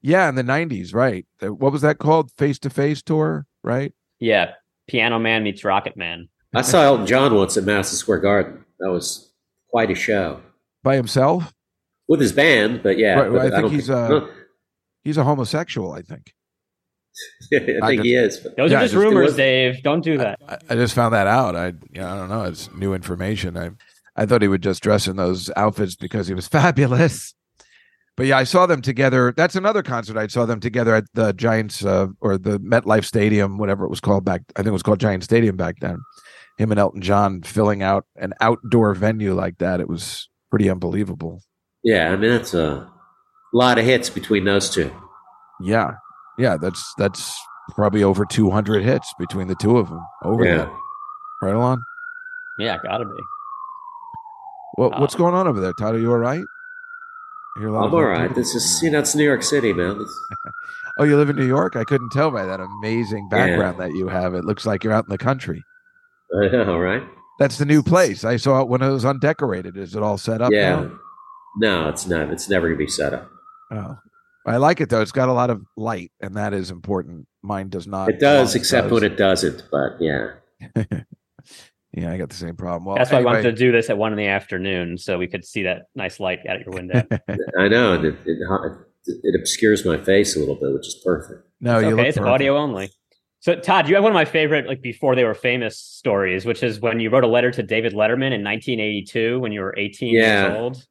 Yeah, 0.00 0.28
in 0.28 0.36
the 0.36 0.42
'90s, 0.44 0.94
right? 0.94 1.26
What 1.40 1.72
was 1.72 1.82
that 1.82 1.98
called? 1.98 2.30
Face 2.38 2.58
to 2.60 2.70
Face 2.70 3.02
tour, 3.02 3.46
right? 3.62 3.92
yeah, 4.20 4.52
Piano 4.88 5.18
Man 5.18 5.42
meets 5.42 5.64
Rocket 5.64 5.96
Man. 5.96 6.28
I 6.54 6.62
saw 6.62 6.82
Elton 6.82 7.06
John 7.06 7.34
once 7.34 7.56
at 7.56 7.64
Madison 7.64 7.96
Square 7.96 8.20
Garden. 8.20 8.64
That 8.80 8.90
was 8.90 9.30
quite 9.70 9.90
a 9.90 9.94
show 9.94 10.40
By 10.82 10.96
himself. 10.96 11.52
with 12.08 12.20
his 12.20 12.32
band, 12.32 12.82
but 12.82 12.96
yeah, 12.98 13.14
Right, 13.20 13.30
but 13.30 13.38
I 13.40 13.50
think 13.50 13.62
don't 13.62 13.70
he's, 13.70 13.86
think- 13.86 13.96
uh, 13.98 14.08
no, 14.08 14.28
He's 15.04 15.16
a 15.16 15.24
homosexual, 15.24 15.92
I 15.92 16.00
think. 16.02 16.32
I 17.52 17.56
I 17.82 17.86
think 17.88 18.02
he 18.02 18.14
is. 18.14 18.38
but- 18.38 18.56
Those 18.56 18.70
Yeah, 18.70 18.78
are 18.78 18.82
just 18.82 18.94
just- 18.94 19.04
rumors, 19.04 19.36
Dave. 19.36 19.82
Don't 19.82 20.02
do 20.02 20.16
that. 20.18 20.38
I, 20.48 20.58
I 20.70 20.74
just 20.74 20.94
found 20.94 21.14
that 21.14 21.26
out. 21.26 21.56
I 21.56 21.72
yeah, 21.92 22.12
I 22.12 22.16
don't 22.16 22.28
know. 22.28 22.44
It's 22.44 22.72
new 22.74 22.94
information. 22.94 23.56
I 23.56 23.70
I 24.16 24.26
thought 24.26 24.42
he 24.42 24.48
would 24.48 24.62
just 24.62 24.82
dress 24.82 25.06
in 25.06 25.16
those 25.16 25.50
outfits 25.56 25.96
because 25.96 26.28
he 26.28 26.34
was 26.34 26.48
fabulous. 26.58 27.34
But 28.16 28.26
yeah, 28.26 28.36
I 28.38 28.44
saw 28.44 28.66
them 28.66 28.82
together. 28.82 29.32
That's 29.34 29.56
another 29.56 29.82
concert. 29.82 30.16
I 30.18 30.26
saw 30.26 30.44
them 30.44 30.60
together 30.60 30.94
at 30.94 31.04
the 31.14 31.32
Giants 31.32 31.82
uh, 31.84 32.08
or 32.20 32.36
the 32.36 32.58
MetLife 32.60 33.04
Stadium, 33.04 33.56
whatever 33.56 33.84
it 33.84 33.88
was 33.88 34.00
called 34.00 34.24
back. 34.26 34.42
I 34.56 34.58
think 34.60 34.68
it 34.68 34.72
was 34.72 34.82
called 34.82 35.00
Giant 35.00 35.24
Stadium 35.24 35.56
back 35.56 35.76
then. 35.80 35.98
Him 36.58 36.70
and 36.70 36.78
Elton 36.78 37.00
John 37.00 37.40
filling 37.42 37.82
out 37.82 38.04
an 38.16 38.34
outdoor 38.42 38.94
venue 38.94 39.32
like 39.32 39.56
that. 39.58 39.80
It 39.80 39.88
was 39.88 40.28
pretty 40.50 40.68
unbelievable. 40.68 41.40
Yeah, 41.82 42.12
I 42.12 42.16
mean 42.16 42.30
that's 42.30 42.52
a 42.52 42.90
lot 43.54 43.78
of 43.78 43.86
hits 43.86 44.10
between 44.10 44.44
those 44.44 44.68
two. 44.68 44.92
Yeah, 45.62 45.92
yeah. 46.38 46.56
That's 46.56 46.94
that's 46.98 47.36
probably 47.74 48.02
over 48.02 48.24
200 48.24 48.82
hits 48.82 49.12
between 49.18 49.48
the 49.48 49.54
two 49.54 49.78
of 49.78 49.88
them. 49.88 50.00
Over 50.24 50.44
Yeah. 50.44 50.56
that, 50.56 50.72
right 51.42 51.54
along. 51.54 51.82
Yeah, 52.58 52.78
gotta 52.82 53.04
be. 53.04 53.22
What, 54.74 55.00
what's 55.00 55.14
Um, 55.14 55.18
going 55.20 55.34
on 55.34 55.46
over 55.48 55.60
there, 55.60 55.72
Todd? 55.72 55.94
Are 55.94 55.98
you 55.98 56.10
all 56.10 56.18
right? 56.18 56.44
You 57.56 57.62
hear 57.62 57.68
a 57.68 57.84
I'm 57.84 57.94
all 57.94 58.04
right. 58.04 58.34
This 58.34 58.54
is 58.54 58.82
you 58.82 58.90
know 58.90 59.00
it's 59.00 59.14
New 59.14 59.24
York 59.24 59.42
City, 59.42 59.72
man. 59.72 60.04
Oh, 60.98 61.04
you 61.04 61.16
live 61.16 61.30
in 61.30 61.36
New 61.36 61.46
York? 61.46 61.76
I 61.76 61.84
couldn't 61.84 62.10
tell 62.10 62.30
by 62.30 62.44
that 62.44 62.60
amazing 62.60 63.28
background 63.30 63.78
that 63.80 63.92
you 63.94 64.08
have. 64.08 64.34
It 64.34 64.44
looks 64.44 64.66
like 64.66 64.84
you're 64.84 64.92
out 64.92 65.04
in 65.04 65.08
the 65.08 65.16
country. 65.16 65.64
I 66.36 66.48
know, 66.48 66.76
right? 66.76 67.02
That's 67.38 67.56
the 67.56 67.64
new 67.64 67.82
place. 67.82 68.22
I 68.22 68.36
saw 68.36 68.60
it 68.60 68.68
when 68.68 68.82
it 68.82 68.90
was 68.90 69.06
undecorated. 69.06 69.78
Is 69.78 69.94
it 69.94 70.02
all 70.02 70.18
set 70.18 70.42
up 70.42 70.52
yeah. 70.52 70.70
now? 70.70 70.90
No, 71.56 71.88
it's 71.88 72.06
not. 72.06 72.28
It's 72.30 72.50
never 72.50 72.68
gonna 72.68 72.76
be 72.76 72.86
set 72.86 73.14
up. 73.14 73.30
Oh. 73.70 73.96
I 74.46 74.56
like 74.56 74.80
it 74.80 74.88
though. 74.88 75.00
It's 75.02 75.12
got 75.12 75.28
a 75.28 75.32
lot 75.32 75.50
of 75.50 75.62
light, 75.76 76.12
and 76.20 76.34
that 76.36 76.52
is 76.54 76.70
important. 76.70 77.26
Mine 77.42 77.68
does 77.68 77.86
not. 77.86 78.08
It 78.08 78.20
does, 78.20 78.54
Mine 78.54 78.60
except 78.60 78.88
does. 78.88 78.92
when 79.00 79.04
it 79.12 79.16
doesn't. 79.16 79.62
But 79.70 80.00
yeah, 80.00 80.30
Yeah, 81.92 82.12
I 82.12 82.18
got 82.18 82.28
the 82.28 82.36
same 82.36 82.56
problem. 82.56 82.84
Well, 82.84 82.96
That's 82.96 83.10
why 83.10 83.18
I 83.18 83.22
wanted 83.22 83.42
to 83.42 83.52
do 83.52 83.72
this 83.72 83.90
at 83.90 83.98
one 83.98 84.12
in 84.12 84.18
the 84.18 84.26
afternoon, 84.28 84.96
so 84.96 85.18
we 85.18 85.26
could 85.26 85.44
see 85.44 85.64
that 85.64 85.86
nice 85.96 86.20
light 86.20 86.38
out 86.48 86.60
your 86.60 86.70
window. 86.74 87.02
I 87.58 87.66
know, 87.68 87.94
and 87.94 88.04
it, 88.04 88.14
it, 88.26 88.38
it 89.06 89.34
obscures 89.40 89.84
my 89.84 89.96
face 89.98 90.36
a 90.36 90.38
little 90.38 90.54
bit, 90.54 90.72
which 90.72 90.86
is 90.86 90.94
perfect. 91.04 91.42
no, 91.60 91.78
It's 91.78 91.82
you 91.82 91.88
okay, 91.88 91.96
look 91.96 92.06
it's 92.06 92.18
perfect. 92.18 92.32
audio 92.32 92.56
only. 92.56 92.90
So, 93.40 93.56
Todd, 93.56 93.88
you 93.88 93.94
have 93.96 94.04
one 94.04 94.12
of 94.12 94.14
my 94.14 94.24
favorite, 94.26 94.66
like 94.68 94.82
before 94.82 95.16
they 95.16 95.24
were 95.24 95.34
famous 95.34 95.78
stories, 95.78 96.44
which 96.44 96.62
is 96.62 96.78
when 96.78 97.00
you 97.00 97.10
wrote 97.10 97.24
a 97.24 97.28
letter 97.28 97.50
to 97.50 97.62
David 97.62 97.92
Letterman 97.94 98.32
in 98.32 98.44
1982 98.44 99.40
when 99.40 99.50
you 99.50 99.60
were 99.62 99.74
18 99.76 100.14
Yeah. 100.14 100.42
years 100.48 100.58
old. 100.58 100.86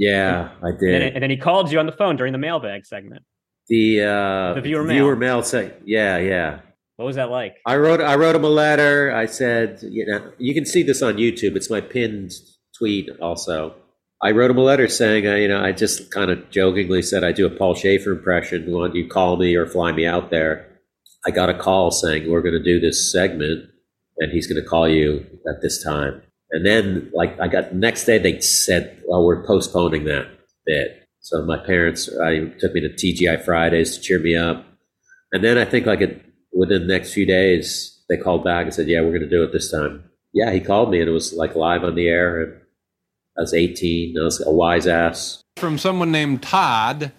Yeah, 0.00 0.48
I 0.62 0.68
And 0.68 0.80
did. 0.80 1.02
then, 1.02 1.12
and 1.14 1.22
then 1.22 1.28
he 1.30 1.36
called 1.36 1.70
you 1.70 1.78
on 1.78 1.84
the 1.84 1.92
phone 1.92 2.16
during 2.16 2.32
the 2.32 2.38
mailbag 2.38 2.86
segment. 2.86 3.22
the 3.68 4.00
uh, 4.00 4.54
The 4.54 4.62
viewer 4.62 4.82
mail. 4.82 4.94
viewer 4.94 5.14
mail 5.16 5.42
say, 5.42 5.74
yeah, 5.84 6.16
yeah. 6.16 6.60
What 6.96 7.04
was 7.04 7.16
that 7.16 7.30
like? 7.30 7.56
I 7.66 7.76
wrote 7.76 8.00
I 8.00 8.14
wrote 8.14 8.34
him 8.34 8.44
a 8.44 8.48
letter. 8.48 9.12
I 9.14 9.26
said, 9.26 9.78
you 9.82 10.06
know, 10.06 10.32
you 10.38 10.54
can 10.54 10.64
see 10.64 10.82
this 10.82 11.02
on 11.02 11.14
YouTube. 11.16 11.54
It's 11.54 11.68
my 11.70 11.80
pinned 11.82 12.32
tweet 12.78 13.10
also. 13.20 13.74
I 14.22 14.30
wrote 14.32 14.50
him 14.50 14.58
a 14.58 14.62
letter 14.62 14.88
saying, 14.88 15.26
uh, 15.26 15.34
you 15.34 15.48
know, 15.48 15.62
I 15.62 15.72
just 15.72 16.10
kind 16.10 16.30
of 16.30 16.50
jokingly 16.50 17.02
said 17.02 17.22
I 17.24 17.32
do 17.32 17.46
a 17.46 17.50
Paul 17.50 17.74
Shaffer 17.74 18.12
impression. 18.12 18.70
Why 18.72 18.86
don't 18.86 18.94
you 18.96 19.06
call 19.08 19.36
me 19.36 19.54
or 19.54 19.66
fly 19.66 19.92
me 19.92 20.04
out 20.06 20.30
there? 20.30 20.66
I 21.26 21.30
got 21.30 21.48
a 21.50 21.54
call 21.58 21.90
saying 21.90 22.30
we're 22.30 22.42
going 22.42 22.54
to 22.54 22.62
do 22.62 22.80
this 22.80 23.10
segment, 23.12 23.66
and 24.18 24.32
he's 24.32 24.46
going 24.46 24.62
to 24.62 24.68
call 24.68 24.88
you 24.88 25.26
at 25.48 25.60
this 25.62 25.82
time. 25.84 26.22
And 26.52 26.66
then, 26.66 27.10
like, 27.14 27.38
I 27.38 27.48
got 27.48 27.74
next 27.74 28.04
day 28.04 28.18
they 28.18 28.40
said, 28.40 29.02
well, 29.06 29.24
we're 29.24 29.44
postponing 29.46 30.04
that 30.04 30.26
bit. 30.66 31.08
So 31.20 31.44
my 31.44 31.58
parents, 31.58 32.08
I 32.18 32.46
took 32.58 32.74
me 32.74 32.80
to 32.80 32.88
TGI 32.88 33.44
Fridays 33.44 33.96
to 33.96 34.02
cheer 34.02 34.18
me 34.18 34.36
up, 34.36 34.64
and 35.32 35.44
then 35.44 35.58
I 35.58 35.64
think 35.64 35.86
like 35.86 36.00
it 36.00 36.24
within 36.52 36.86
the 36.86 36.92
next 36.92 37.12
few 37.12 37.26
days, 37.26 38.02
they 38.08 38.16
called 38.16 38.42
back 38.42 38.64
and 38.64 38.74
said, 38.74 38.88
"Yeah, 38.88 39.02
we're 39.02 39.10
going 39.10 39.20
to 39.20 39.28
do 39.28 39.42
it 39.44 39.52
this 39.52 39.70
time." 39.70 40.04
Yeah, 40.32 40.50
he 40.50 40.60
called 40.60 40.90
me, 40.90 41.00
and 41.00 41.08
it 41.08 41.12
was 41.12 41.32
like 41.32 41.54
live 41.54 41.84
on 41.84 41.94
the 41.94 42.08
air. 42.08 42.42
And 42.42 42.60
I 43.36 43.42
was 43.42 43.54
18. 43.54 44.18
I 44.18 44.24
was 44.24 44.44
a 44.44 44.50
wise 44.50 44.86
ass. 44.86 45.42
From 45.56 45.78
someone 45.78 46.10
named 46.10 46.42
Todd 46.42 47.12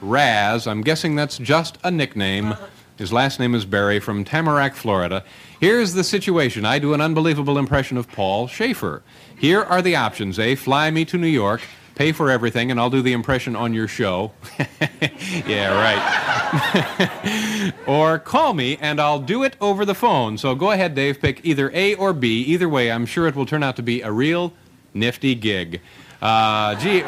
Raz. 0.00 0.66
I'm 0.66 0.82
guessing 0.82 1.16
that's 1.16 1.38
just 1.38 1.78
a 1.82 1.90
nickname. 1.90 2.54
His 2.96 3.12
last 3.12 3.38
name 3.38 3.54
is 3.54 3.66
Barry 3.66 4.00
from 4.00 4.24
Tamarac, 4.24 4.74
Florida. 4.74 5.22
Here's 5.60 5.92
the 5.92 6.02
situation. 6.02 6.64
I 6.64 6.78
do 6.78 6.94
an 6.94 7.02
unbelievable 7.02 7.58
impression 7.58 7.98
of 7.98 8.08
Paul 8.08 8.46
Shaffer. 8.46 9.02
Here 9.38 9.62
are 9.62 9.82
the 9.82 9.96
options 9.96 10.38
A, 10.38 10.54
fly 10.54 10.90
me 10.90 11.04
to 11.06 11.18
New 11.18 11.26
York, 11.26 11.60
pay 11.94 12.12
for 12.12 12.30
everything, 12.30 12.70
and 12.70 12.80
I'll 12.80 12.88
do 12.88 13.02
the 13.02 13.12
impression 13.12 13.54
on 13.54 13.74
your 13.74 13.86
show. 13.86 14.32
yeah, 15.46 15.76
right. 15.76 17.72
or 17.86 18.18
call 18.18 18.54
me 18.54 18.78
and 18.80 18.98
I'll 18.98 19.20
do 19.20 19.44
it 19.44 19.56
over 19.60 19.84
the 19.84 19.94
phone. 19.94 20.38
So 20.38 20.54
go 20.54 20.70
ahead, 20.70 20.94
Dave, 20.94 21.20
pick 21.20 21.44
either 21.44 21.70
A 21.74 21.94
or 21.96 22.14
B. 22.14 22.42
Either 22.44 22.68
way, 22.68 22.90
I'm 22.90 23.04
sure 23.04 23.26
it 23.28 23.36
will 23.36 23.46
turn 23.46 23.62
out 23.62 23.76
to 23.76 23.82
be 23.82 24.00
a 24.00 24.10
real 24.10 24.54
nifty 24.94 25.34
gig. 25.34 25.82
Uh, 26.22 26.74
gee, 26.76 27.02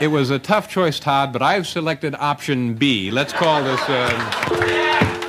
it 0.00 0.08
was 0.08 0.30
a 0.30 0.38
tough 0.38 0.68
choice, 0.68 1.00
Todd, 1.00 1.32
but 1.32 1.42
I've 1.42 1.66
selected 1.66 2.14
option 2.14 2.74
B. 2.74 3.10
Let's 3.10 3.32
call 3.32 3.62
this. 3.64 3.80
Uh, 3.88 5.28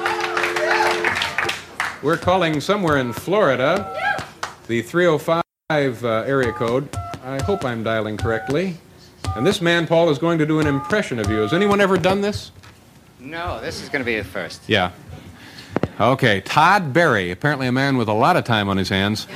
we're 2.03 2.17
calling 2.17 2.61
somewhere 2.61 2.97
in 2.97 3.11
Florida, 3.13 4.23
the 4.67 4.81
305 4.81 5.43
uh, 6.03 6.23
area 6.25 6.53
code. 6.53 6.95
I 7.23 7.41
hope 7.43 7.65
I'm 7.65 7.83
dialing 7.83 8.17
correctly. 8.17 8.77
And 9.35 9.45
this 9.45 9.61
man, 9.61 9.87
Paul, 9.87 10.09
is 10.09 10.17
going 10.17 10.39
to 10.39 10.45
do 10.45 10.59
an 10.59 10.67
impression 10.67 11.19
of 11.19 11.29
you. 11.29 11.37
Has 11.37 11.53
anyone 11.53 11.81
ever 11.81 11.97
done 11.97 12.21
this? 12.21 12.51
No, 13.19 13.59
this 13.59 13.81
is 13.81 13.89
going 13.89 13.99
to 14.01 14.05
be 14.05 14.15
the 14.17 14.23
first. 14.23 14.61
Yeah. 14.67 14.91
Okay, 15.99 16.41
Todd 16.41 16.93
Barry, 16.93 17.31
apparently 17.31 17.67
a 17.67 17.71
man 17.71 17.97
with 17.97 18.07
a 18.07 18.13
lot 18.13 18.37
of 18.37 18.45
time 18.45 18.69
on 18.69 18.77
his 18.77 18.89
hands. 18.89 19.27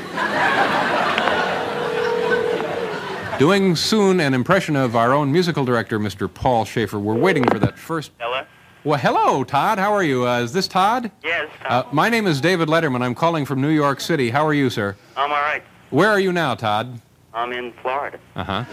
Doing 3.44 3.76
soon 3.76 4.22
an 4.22 4.34
impression 4.34 4.78
of 4.78 4.96
our 4.96 5.12
own 5.12 5.30
musical 5.30 5.66
director, 5.66 6.00
Mr. 6.00 6.34
Paul 6.34 6.64
Shaffer. 6.64 6.98
We're 6.98 7.14
waiting 7.14 7.44
for 7.44 7.60
that 7.60 7.78
first. 7.78 8.12
Hello? 8.18 8.44
Well, 8.86 8.98
hello, 8.98 9.44
Todd. 9.44 9.80
How 9.80 9.92
are 9.92 10.02
you? 10.02 10.26
Uh, 10.26 10.40
is 10.40 10.54
this 10.54 10.66
Todd? 10.66 11.12
Yes, 11.22 11.50
Uh, 11.66 11.84
my 11.92 12.08
name 12.08 12.26
is 12.26 12.40
David 12.40 12.70
Letterman. 12.70 13.02
I'm 13.04 13.14
calling 13.14 13.44
from 13.46 13.60
New 13.60 13.68
York 13.68 14.00
City. 14.00 14.30
How 14.30 14.48
are 14.48 14.54
you, 14.54 14.70
sir? 14.70 14.96
I'm 15.18 15.30
all 15.30 15.42
right. 15.42 15.62
Where 15.90 16.08
are 16.10 16.22
you 16.22 16.32
now, 16.32 16.56
Todd? 16.56 17.02
I'm 17.34 17.52
in 17.52 17.74
Florida. 17.82 18.18
Uh 18.38 18.44
huh. 18.46 18.64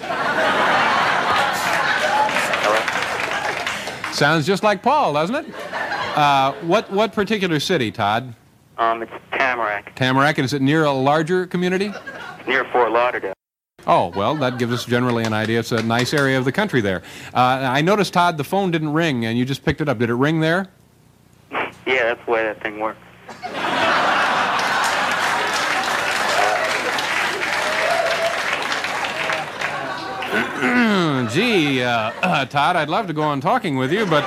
Hello? 2.62 4.12
Sounds 4.12 4.46
just 4.46 4.62
like 4.62 4.84
Paul, 4.84 5.14
doesn't 5.14 5.34
it? 5.34 5.46
Uh, 6.16 6.52
what 6.62 6.88
what 6.92 7.12
particular 7.12 7.58
city, 7.58 7.90
Todd? 7.90 8.36
Um, 8.78 9.02
it's 9.02 9.10
Tamarac, 9.32 9.96
Tamarac. 9.96 10.36
And 10.38 10.44
is 10.44 10.52
it 10.52 10.62
near 10.62 10.84
a 10.84 10.92
larger 10.92 11.44
community? 11.48 11.92
near 12.46 12.64
Fort 12.66 12.92
Lauderdale. 12.92 13.32
Oh, 13.86 14.12
well, 14.14 14.34
that 14.36 14.58
gives 14.58 14.72
us 14.72 14.84
generally 14.84 15.24
an 15.24 15.32
idea. 15.32 15.60
It's 15.60 15.72
a 15.72 15.82
nice 15.82 16.12
area 16.12 16.38
of 16.38 16.44
the 16.44 16.52
country 16.52 16.80
there. 16.80 17.02
Uh, 17.34 17.38
I 17.38 17.80
noticed, 17.80 18.12
Todd, 18.12 18.36
the 18.36 18.44
phone 18.44 18.70
didn't 18.70 18.92
ring, 18.92 19.24
and 19.24 19.38
you 19.38 19.44
just 19.44 19.64
picked 19.64 19.80
it 19.80 19.88
up. 19.88 19.98
Did 19.98 20.10
it 20.10 20.14
ring 20.14 20.40
there? 20.40 20.68
Yeah, 21.50 22.14
that's 22.14 22.24
the 22.24 22.30
way 22.30 22.42
that 22.44 22.62
thing 22.62 22.78
works. 22.78 22.98
Gee, 31.34 31.82
uh, 31.82 32.44
Todd, 32.46 32.76
I'd 32.76 32.88
love 32.88 33.06
to 33.06 33.12
go 33.12 33.22
on 33.22 33.40
talking 33.40 33.76
with 33.76 33.92
you, 33.92 34.04
but 34.06 34.24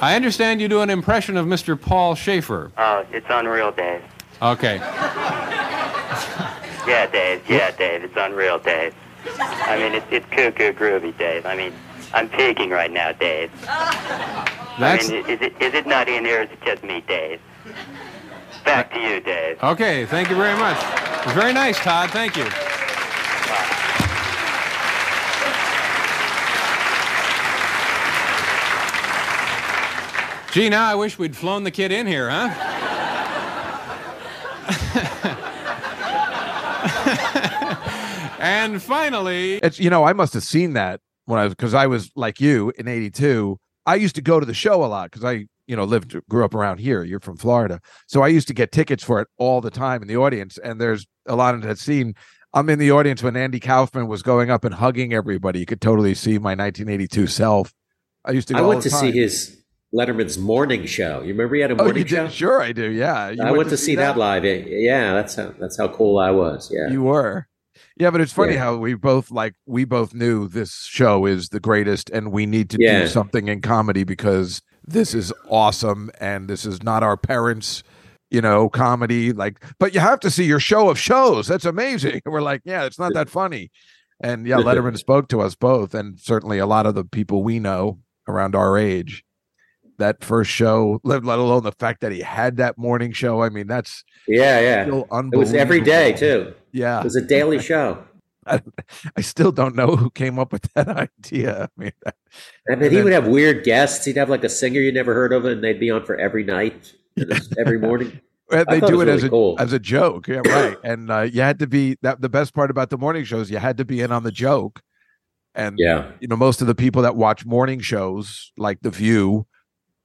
I 0.00 0.14
understand 0.16 0.60
you 0.60 0.68
do 0.68 0.80
an 0.80 0.90
impression 0.90 1.36
of 1.36 1.46
Mr. 1.46 1.80
Paul 1.80 2.14
Shaffer. 2.14 2.72
Oh, 2.78 3.04
it's 3.12 3.26
unreal, 3.28 3.72
Dave. 3.72 4.02
Okay. 4.40 4.78
Yeah, 6.86 7.06
Dave. 7.06 7.48
Yeah, 7.48 7.70
Dave. 7.70 8.04
It's 8.04 8.14
unreal, 8.16 8.58
Dave. 8.58 8.94
I 9.38 9.78
mean, 9.78 9.92
it's 9.94 10.06
it's 10.10 10.26
cuckoo 10.30 10.72
groovy, 10.72 11.16
Dave. 11.16 11.46
I 11.46 11.56
mean, 11.56 11.72
I'm 12.12 12.28
peaking 12.28 12.70
right 12.70 12.90
now, 12.90 13.12
Dave. 13.12 13.50
That's 13.62 15.08
I 15.08 15.12
mean, 15.12 15.26
is 15.26 15.40
it 15.40 15.54
is 15.60 15.74
it 15.74 15.86
nutty 15.86 16.16
in 16.16 16.24
here? 16.24 16.40
Or 16.40 16.42
is 16.42 16.50
it 16.50 16.60
just 16.64 16.82
me, 16.82 17.02
Dave? 17.06 17.40
Back 18.64 18.92
to 18.92 19.00
you, 19.00 19.20
Dave. 19.20 19.62
Okay, 19.62 20.06
thank 20.06 20.30
you 20.30 20.36
very 20.36 20.58
much. 20.58 20.78
It 21.20 21.26
was 21.26 21.34
very 21.34 21.52
nice, 21.52 21.78
Todd. 21.78 22.10
Thank 22.10 22.36
you. 22.36 22.46
Gee, 30.52 30.68
now 30.68 30.86
I 30.86 30.94
wish 30.94 31.18
we'd 31.18 31.34
flown 31.34 31.64
the 31.64 31.70
kid 31.70 31.92
in 31.92 32.06
here, 32.06 32.28
huh? 32.28 32.50
and 38.42 38.82
finally, 38.82 39.54
It's 39.56 39.80
you 39.80 39.88
know 39.90 40.04
I 40.04 40.12
must 40.12 40.34
have 40.34 40.42
seen 40.42 40.74
that 40.74 41.00
when 41.24 41.38
I 41.38 41.44
was 41.44 41.54
because 41.54 41.72
I 41.74 41.86
was 41.86 42.10
like 42.16 42.40
you 42.40 42.72
in 42.78 42.88
'82. 42.88 43.58
I 43.86 43.94
used 43.96 44.14
to 44.16 44.22
go 44.22 44.38
to 44.38 44.46
the 44.46 44.54
show 44.54 44.84
a 44.84 44.86
lot 44.86 45.10
because 45.10 45.24
I 45.24 45.46
you 45.66 45.76
know 45.76 45.84
lived 45.84 46.14
grew 46.28 46.44
up 46.44 46.54
around 46.54 46.78
here. 46.78 47.02
You're 47.04 47.20
from 47.20 47.36
Florida, 47.36 47.80
so 48.06 48.22
I 48.22 48.28
used 48.28 48.48
to 48.48 48.54
get 48.54 48.72
tickets 48.72 49.02
for 49.02 49.20
it 49.20 49.28
all 49.38 49.60
the 49.60 49.70
time 49.70 50.02
in 50.02 50.08
the 50.08 50.16
audience. 50.16 50.58
And 50.58 50.80
there's 50.80 51.06
a 51.26 51.36
lot 51.36 51.54
of 51.54 51.62
that 51.62 51.78
scene. 51.78 52.14
I'm 52.54 52.68
in 52.68 52.78
the 52.78 52.90
audience 52.92 53.22
when 53.22 53.34
Andy 53.36 53.58
Kaufman 53.60 54.08
was 54.08 54.22
going 54.22 54.50
up 54.50 54.64
and 54.64 54.74
hugging 54.74 55.14
everybody. 55.14 55.60
You 55.60 55.66
could 55.66 55.80
totally 55.80 56.14
see 56.14 56.32
my 56.32 56.50
1982 56.50 57.26
self. 57.26 57.72
I 58.26 58.32
used 58.32 58.48
to. 58.48 58.54
Go 58.54 58.60
I 58.60 58.62
all 58.62 58.68
went 58.68 58.82
the 58.82 58.90
to 58.90 58.96
see 58.96 59.10
his 59.10 59.62
Letterman's 59.94 60.38
morning 60.38 60.84
show. 60.86 61.20
You 61.22 61.28
remember 61.28 61.54
he 61.54 61.60
had 61.62 61.70
a 61.70 61.74
Oh, 61.74 61.84
morning 61.84 62.02
you 62.02 62.08
show? 62.08 62.24
did? 62.24 62.32
Sure, 62.32 62.60
I 62.62 62.72
do. 62.72 62.90
Yeah, 62.90 63.30
You 63.30 63.42
I 63.42 63.50
went, 63.52 63.68
to 63.70 63.76
see 63.76 63.94
that, 63.96 64.16
live. 64.16 64.44
Yeah, 64.44 65.12
that's 65.14 65.34
how 65.34 65.54
that's 65.58 65.76
how 65.78 65.88
cool 65.88 66.18
I 66.18 66.30
was. 66.30 66.70
Yeah. 66.72 66.88
You 66.90 67.02
were. 67.02 67.46
Yeah, 67.98 68.10
but 68.10 68.20
it's 68.20 68.32
funny 68.32 68.54
Yeah. 68.54 68.60
how 68.60 68.76
we 68.76 68.94
both 68.94 69.30
like 69.30 69.54
we 69.66 69.84
both 69.84 70.14
knew 70.14 70.48
this 70.48 70.84
show 70.84 71.26
is 71.26 71.48
the 71.50 71.60
greatest 71.60 72.10
and 72.10 72.32
we 72.32 72.46
need 72.46 72.70
to 72.70 72.78
Yeah. 72.80 73.02
do 73.02 73.08
something 73.08 73.48
in 73.48 73.60
comedy 73.60 74.04
because 74.04 74.62
this 74.86 75.14
is 75.14 75.32
awesome 75.48 76.10
and 76.20 76.48
this 76.48 76.64
is 76.64 76.82
not 76.82 77.02
our 77.02 77.16
parents, 77.16 77.82
you 78.30 78.40
know, 78.40 78.68
comedy 78.68 79.32
like 79.32 79.62
but 79.78 79.94
you 79.94 80.00
have 80.00 80.20
to 80.20 80.30
see 80.30 80.44
your 80.44 80.60
show 80.60 80.88
of 80.88 80.98
shows. 80.98 81.46
That's 81.46 81.64
amazing. 81.66 82.20
And 82.24 82.32
we're 82.32 82.40
like, 82.42 82.62
yeah, 82.64 82.84
it's 82.84 82.98
not 82.98 83.12
that 83.14 83.28
funny. 83.28 83.70
And 84.20 84.46
yeah, 84.46 84.56
Letterman 84.58 84.96
spoke 84.98 85.28
to 85.28 85.40
us 85.40 85.54
both 85.54 85.94
and 85.94 86.18
certainly 86.18 86.58
a 86.58 86.66
lot 86.66 86.86
of 86.86 86.94
the 86.94 87.04
people 87.04 87.42
we 87.42 87.58
know 87.58 87.98
around 88.28 88.54
our 88.56 88.78
age. 88.78 89.22
That 90.02 90.24
first 90.24 90.50
show, 90.50 91.00
let, 91.04 91.24
let 91.24 91.38
alone 91.38 91.62
the 91.62 91.70
fact 91.70 92.00
that 92.00 92.10
he 92.10 92.18
had 92.22 92.56
that 92.56 92.76
morning 92.76 93.12
show. 93.12 93.40
I 93.42 93.50
mean, 93.50 93.68
that's 93.68 94.02
yeah, 94.26 94.58
yeah. 94.58 94.86
It 95.32 95.36
was 95.36 95.54
every 95.54 95.80
day 95.80 96.12
too. 96.12 96.54
Yeah. 96.72 96.98
It 96.98 97.04
was 97.04 97.14
a 97.14 97.22
daily 97.24 97.60
show. 97.70 98.02
I, 98.44 98.60
I 99.16 99.20
still 99.20 99.52
don't 99.52 99.76
know 99.76 99.94
who 99.94 100.10
came 100.10 100.40
up 100.40 100.52
with 100.52 100.62
that 100.74 100.88
idea. 100.88 101.68
I 101.78 101.80
mean, 101.80 101.92
I 102.04 102.74
mean, 102.74 102.90
he 102.90 102.96
then- 102.96 103.04
would 103.04 103.12
have 103.12 103.28
weird 103.28 103.62
guests. 103.62 104.04
He'd 104.04 104.16
have 104.16 104.28
like 104.28 104.42
a 104.42 104.48
singer 104.48 104.80
you 104.80 104.90
never 104.90 105.14
heard 105.14 105.32
of, 105.32 105.44
and 105.44 105.62
they'd 105.62 105.78
be 105.78 105.90
on 105.92 106.04
for 106.04 106.16
every 106.16 106.42
night, 106.42 106.92
was 107.16 107.54
every 107.56 107.78
morning. 107.78 108.20
they 108.50 108.80
do 108.80 109.00
it 109.00 109.04
it 109.04 109.06
was 109.06 109.08
as 109.08 109.22
really 109.22 109.26
a 109.26 109.30
cool. 109.30 109.56
as 109.60 109.72
a 109.72 109.78
joke, 109.78 110.26
yeah, 110.26 110.40
right. 110.44 110.76
and 110.84 111.12
uh, 111.12 111.20
you 111.20 111.40
had 111.42 111.60
to 111.60 111.68
be 111.68 111.96
that. 112.02 112.20
The 112.20 112.28
best 112.28 112.54
part 112.54 112.72
about 112.72 112.90
the 112.90 112.98
morning 112.98 113.22
shows, 113.22 113.50
you 113.52 113.58
had 113.58 113.76
to 113.76 113.84
be 113.84 114.00
in 114.00 114.10
on 114.10 114.24
the 114.24 114.32
joke. 114.32 114.82
And 115.54 115.76
Yeah. 115.78 116.10
you 116.18 116.26
know, 116.28 116.36
most 116.36 116.60
of 116.62 116.66
the 116.66 116.74
people 116.74 117.02
that 117.02 117.14
watch 117.14 117.46
morning 117.46 117.78
shows, 117.80 118.50
like 118.56 118.80
The 118.82 118.90
View, 118.90 119.46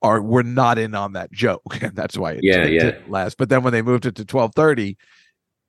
are 0.02 0.22
were 0.22 0.44
not 0.44 0.78
in 0.78 0.94
on 0.96 1.14
that 1.14 1.32
joke, 1.32 1.82
and 1.82 1.96
that's 1.96 2.18
why 2.18 2.34
it, 2.34 2.44
Yeah, 2.44 2.64
it 2.64 2.74
yeah. 2.74 2.80
didn't 2.84 3.10
last. 3.10 3.38
But 3.38 3.50
then 3.50 3.64
when 3.64 3.74
they 3.74 3.82
moved 3.82 4.06
it 4.06 4.16
to 4.16 4.26
twelve 4.26 4.54
thirty, 4.56 4.98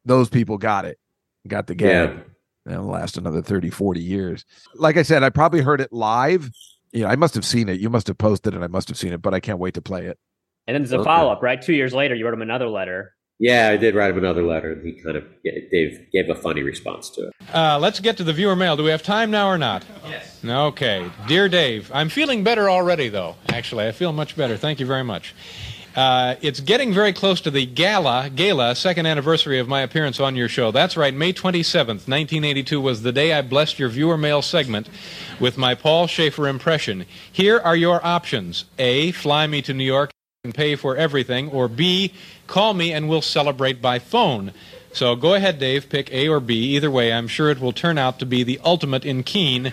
those 0.04 0.28
people 0.28 0.58
got 0.58 0.84
it, 0.84 0.98
got 1.46 1.66
the 1.66 1.74
gag. 1.74 2.10
Yeah. 2.10 2.22
And 2.66 2.74
it'll 2.74 2.86
last 2.90 3.16
another 3.16 3.40
30, 3.40 3.70
40 3.70 3.98
years. 4.00 4.44
Like 4.74 4.98
I 4.98 5.02
said, 5.02 5.22
I 5.22 5.30
probably 5.30 5.62
heard 5.62 5.80
it 5.80 5.90
live. 5.90 6.50
Yeah, 6.92 7.06
I 7.08 7.16
must 7.16 7.32
have 7.34 7.44
seen 7.46 7.66
it. 7.70 7.80
You 7.80 7.88
must 7.88 8.06
have 8.08 8.18
posted 8.18 8.52
it. 8.52 8.60
I 8.60 8.66
must 8.66 8.88
have 8.88 8.98
seen 8.98 9.14
it, 9.14 9.22
but 9.22 9.32
I 9.32 9.40
can't 9.40 9.58
wait 9.58 9.72
to 9.74 9.80
play 9.80 10.04
it. 10.04 10.18
And 10.66 10.74
then 10.74 10.82
there's 10.82 10.92
a 10.92 10.96
Okay. 10.96 11.04
follow 11.04 11.32
up, 11.32 11.42
right? 11.42 11.62
Two 11.62 11.72
years 11.72 11.94
later, 11.94 12.14
you 12.14 12.26
wrote 12.26 12.34
him 12.34 12.42
another 12.42 12.68
letter. 12.68 13.14
Yeah, 13.38 13.68
I 13.68 13.77
did 13.77 13.94
write 13.94 14.11
him 14.11 14.18
another 14.18 14.42
letter, 14.42 14.72
and 14.72 14.85
he 14.85 14.92
kind 15.01 15.16
of 15.16 15.24
yeah, 15.44 15.53
Dave 15.70 16.07
gave 16.12 16.29
a 16.29 16.35
funny 16.35 16.62
response 16.62 17.09
to 17.11 17.29
it. 17.29 17.35
Uh, 17.55 17.79
let's 17.79 18.01
get 18.01 18.16
to 18.16 18.24
the 18.24 18.33
viewer 18.33 18.57
mail. 18.57 18.77
Do 18.77 18.83
we 18.83 18.90
have 18.90 19.03
time 19.03 19.31
now 19.31 19.48
or 19.48 19.59
not? 19.59 19.85
Yes. 20.09 20.40
Okay. 20.44 21.09
Dear 21.29 21.48
Dave, 21.48 21.90
I'm 21.94 22.09
feeling 22.09 22.42
better 22.42 22.68
already, 22.68 23.09
though. 23.09 23.37
Actually, 23.48 23.87
I 23.87 23.92
feel 23.92 24.12
much 24.12 24.37
better. 24.37 24.57
Thank 24.57 24.81
you 24.81 24.87
very 24.87 25.05
much. 25.05 25.35
Uh, 25.94 26.37
it's 26.42 26.61
getting 26.61 26.92
very 26.92 27.12
close 27.12 27.40
to 27.40 27.51
the 27.51 27.66
gala, 27.66 28.31
gala, 28.31 28.74
second 28.74 29.07
anniversary 29.07 29.59
of 29.59 29.66
my 29.66 29.81
appearance 29.81 30.20
on 30.20 30.37
your 30.37 30.48
show. 30.48 30.70
That's 30.70 30.96
right, 30.96 31.12
May 31.14 31.33
27th, 31.33 32.07
1982 32.07 32.81
was 32.81 33.03
the 33.03 33.11
day 33.11 33.33
I 33.33 33.42
blessed 33.42 33.81
your 33.81 33.88
viewer 33.88 34.16
mail 34.16 34.40
segment 34.42 34.88
with 35.40 35.59
my 35.59 35.74
Paul 35.74 36.07
Shaffer 36.07 36.46
impression. 36.46 37.05
Here 37.33 37.59
are 37.59 37.74
your 37.74 38.05
options 38.07 38.66
A, 38.79 39.11
fly 39.12 39.48
me 39.48 39.61
to 39.62 39.74
New 39.74 39.83
York 39.83 40.11
pay 40.52 40.76
for 40.76 40.96
everything, 40.96 41.50
or 41.50 41.68
B, 41.68 42.12
call 42.46 42.74
me 42.74 42.92
and 42.92 43.08
we'll 43.08 43.22
celebrate 43.22 43.82
by 43.82 43.98
phone. 43.98 44.52
So 44.92 45.14
go 45.16 45.34
ahead, 45.34 45.58
Dave, 45.58 45.88
pick 45.88 46.12
A 46.12 46.28
or 46.28 46.40
B. 46.40 46.76
Either 46.76 46.90
way, 46.90 47.12
I'm 47.12 47.28
sure 47.28 47.50
it 47.50 47.61
will 47.61 47.72
turn 47.72 47.98
out 47.98 48.18
to 48.18 48.26
be 48.26 48.42
the 48.42 48.61
ultimate 48.64 49.04
in 49.04 49.22
Keene. 49.22 49.72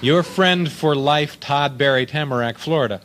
Your 0.00 0.22
friend 0.22 0.70
for 0.70 0.94
life, 0.94 1.40
Todd 1.40 1.78
Barry, 1.78 2.06
Tamarac, 2.06 2.58
Florida. 2.58 3.00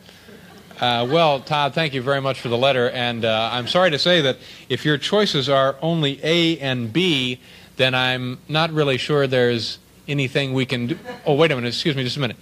Uh, 0.80 1.06
well, 1.08 1.40
Todd, 1.40 1.72
thank 1.72 1.94
you 1.94 2.02
very 2.02 2.20
much 2.20 2.40
for 2.40 2.48
the 2.48 2.58
letter, 2.58 2.90
and 2.90 3.24
uh, 3.24 3.50
I'm 3.52 3.68
sorry 3.68 3.90
to 3.92 3.98
say 3.98 4.20
that 4.22 4.38
if 4.68 4.84
your 4.84 4.98
choices 4.98 5.48
are 5.48 5.76
only 5.80 6.20
A 6.22 6.58
and 6.58 6.92
B, 6.92 7.40
then 7.76 7.94
I'm 7.94 8.38
not 8.48 8.72
really 8.72 8.98
sure 8.98 9.26
there's 9.26 9.78
anything 10.08 10.52
we 10.52 10.66
can 10.66 10.88
do. 10.88 10.98
Oh, 11.24 11.34
wait 11.34 11.52
a 11.52 11.56
minute, 11.56 11.68
excuse 11.68 11.96
me, 11.96 12.02
just 12.02 12.16
a 12.16 12.20
minute. 12.20 12.36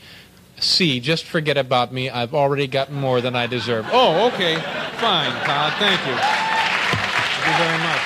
C, 0.63 1.01
just 1.01 1.25
forget 1.25 1.57
about 1.57 1.93
me. 1.93 2.09
I've 2.09 2.35
already 2.35 2.67
gotten 2.67 2.95
more 2.95 3.21
than 3.21 3.35
I 3.35 3.47
deserve. 3.47 3.87
Oh, 3.91 4.29
okay, 4.29 4.55
fine, 4.55 5.33
Todd, 5.45 5.73
thank 5.79 6.01
you. 6.07 6.15
Thank 6.15 7.59
you 7.59 7.65
very 7.65 7.79
much. 7.79 8.01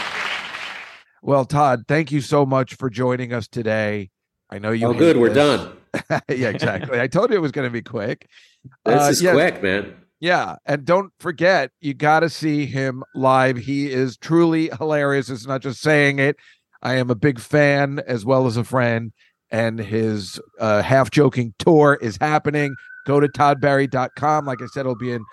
Well, 1.22 1.44
Todd, 1.44 1.84
thank 1.88 2.10
you 2.12 2.20
so 2.20 2.46
much 2.46 2.74
for 2.74 2.88
joining 2.88 3.32
us 3.32 3.48
today. 3.48 4.10
I 4.48 4.58
know 4.58 4.70
you. 4.70 4.86
Oh, 4.86 4.92
hate 4.92 4.98
good, 4.98 5.16
we're 5.16 5.34
done. 5.34 5.76
yeah, 6.28 6.48
exactly. 6.48 7.00
I 7.00 7.06
told 7.08 7.30
you 7.30 7.36
it 7.36 7.40
was 7.40 7.52
going 7.52 7.66
to 7.66 7.72
be 7.72 7.82
quick. 7.82 8.28
This 8.84 9.02
Uh, 9.02 9.08
is 9.10 9.22
yeah, 9.22 9.32
quick, 9.32 9.62
man. 9.62 9.94
Yeah, 10.18 10.56
and 10.64 10.84
don't 10.84 11.12
forget, 11.20 11.70
you 11.80 11.94
got 11.94 12.20
to 12.20 12.30
see 12.30 12.66
him 12.66 13.04
live. 13.14 13.56
He 13.58 13.92
is 13.92 14.16
truly 14.16 14.70
hilarious. 14.78 15.28
It's 15.30 15.46
not 15.46 15.60
just 15.62 15.80
saying 15.80 16.18
it. 16.18 16.36
I 16.82 16.94
am 16.94 17.10
a 17.10 17.14
big 17.14 17.38
fan 17.38 18.00
as 18.06 18.24
well 18.24 18.46
as 18.46 18.56
a 18.56 18.64
friend, 18.64 19.12
and 19.50 19.78
his 19.78 20.40
uh, 20.60 20.82
half 20.82 21.10
joking 21.10 21.54
tour 21.58 21.98
is 22.00 22.16
happening. 22.20 22.74
Go 23.06 23.20
to 23.20 23.28
toddbarry.com. 23.28 24.46
Like 24.46 24.60
I 24.62 24.66
said, 24.66 24.80
it'll 24.80 24.96
be 24.96 25.12
in 25.12 25.24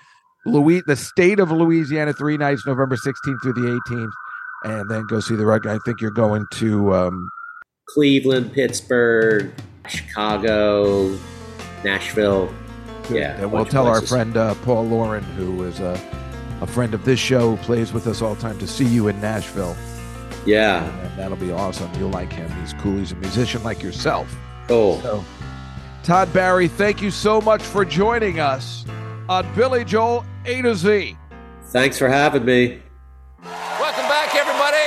Louis, 0.45 0.81
the 0.85 0.95
state 0.95 1.39
of 1.39 1.51
Louisiana, 1.51 2.13
three 2.13 2.37
nights, 2.37 2.65
November 2.65 2.95
16th 2.95 3.41
through 3.41 3.53
the 3.53 3.79
18th, 3.89 4.11
and 4.63 4.89
then 4.89 5.05
go 5.07 5.19
see 5.19 5.35
the 5.35 5.45
record. 5.45 5.69
I 5.71 5.79
think 5.85 6.01
you're 6.01 6.11
going 6.11 6.45
to. 6.53 6.93
Um, 6.93 7.29
Cleveland, 7.87 8.53
Pittsburgh, 8.53 9.53
Chicago, 9.87 11.17
Nashville. 11.83 12.53
Yeah, 13.09 13.39
and 13.39 13.51
we'll 13.51 13.65
tell 13.65 13.87
our 13.87 14.01
friend 14.01 14.37
uh, 14.37 14.55
Paul 14.55 14.85
Lauren, 14.85 15.23
who 15.23 15.63
is 15.63 15.79
a, 15.79 15.99
a 16.61 16.67
friend 16.67 16.93
of 16.93 17.03
this 17.03 17.19
show, 17.19 17.55
who 17.55 17.63
plays 17.63 17.91
with 17.91 18.07
us 18.07 18.21
all 18.21 18.35
the 18.35 18.41
time, 18.41 18.57
to 18.59 18.67
see 18.67 18.85
you 18.85 19.09
in 19.09 19.19
Nashville. 19.19 19.75
Yeah. 20.45 20.83
And 21.01 21.19
that'll 21.19 21.37
be 21.37 21.51
awesome. 21.51 21.89
You'll 21.97 22.09
like 22.09 22.31
him. 22.31 22.49
He's 22.61 22.73
cool. 22.73 22.97
He's 22.97 23.11
a 23.11 23.15
musician 23.15 23.63
like 23.63 23.81
yourself. 23.81 24.35
Cool. 24.67 25.01
So, 25.01 25.25
Todd 26.03 26.33
Barry, 26.33 26.67
thank 26.67 27.01
you 27.01 27.11
so 27.11 27.39
much 27.41 27.61
for 27.61 27.85
joining 27.85 28.39
us 28.39 28.85
on 29.29 29.47
Billy 29.55 29.85
Joel 29.85 30.25
A 30.45 30.61
to 30.61 30.75
Z. 30.75 31.17
Thanks 31.67 31.97
for 31.97 32.09
having 32.09 32.45
me. 32.45 32.81
Welcome 33.41 34.03
back, 34.09 34.35
everybody. 34.35 34.77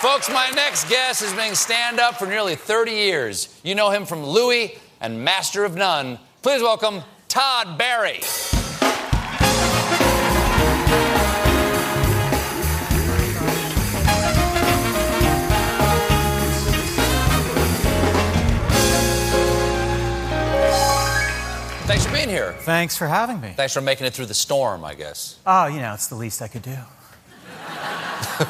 Folks, 0.00 0.30
my 0.30 0.50
next 0.54 0.88
guest 0.88 1.22
has 1.22 1.32
been 1.34 1.54
stand 1.54 1.98
up 1.98 2.16
for 2.18 2.26
nearly 2.26 2.54
30 2.54 2.92
years. 2.92 3.60
You 3.62 3.74
know 3.74 3.90
him 3.90 4.06
from 4.06 4.24
Louie 4.24 4.78
and 5.00 5.22
Master 5.24 5.64
of 5.64 5.74
None. 5.74 6.18
Please 6.42 6.62
welcome 6.62 7.02
Todd 7.28 7.76
Barry. 7.76 8.20
Here. 22.30 22.52
Thanks 22.60 22.96
for 22.96 23.06
having 23.06 23.40
me. 23.40 23.52
Thanks 23.56 23.74
for 23.74 23.80
making 23.80 24.06
it 24.06 24.14
through 24.14 24.26
the 24.26 24.34
storm, 24.34 24.84
I 24.84 24.94
guess. 24.94 25.38
Oh, 25.46 25.66
you 25.66 25.80
know, 25.80 25.92
it's 25.94 26.06
the 26.08 26.14
least 26.14 26.40
I 26.42 26.48
could 26.48 26.62
do. 26.62 26.76
I 27.66 28.44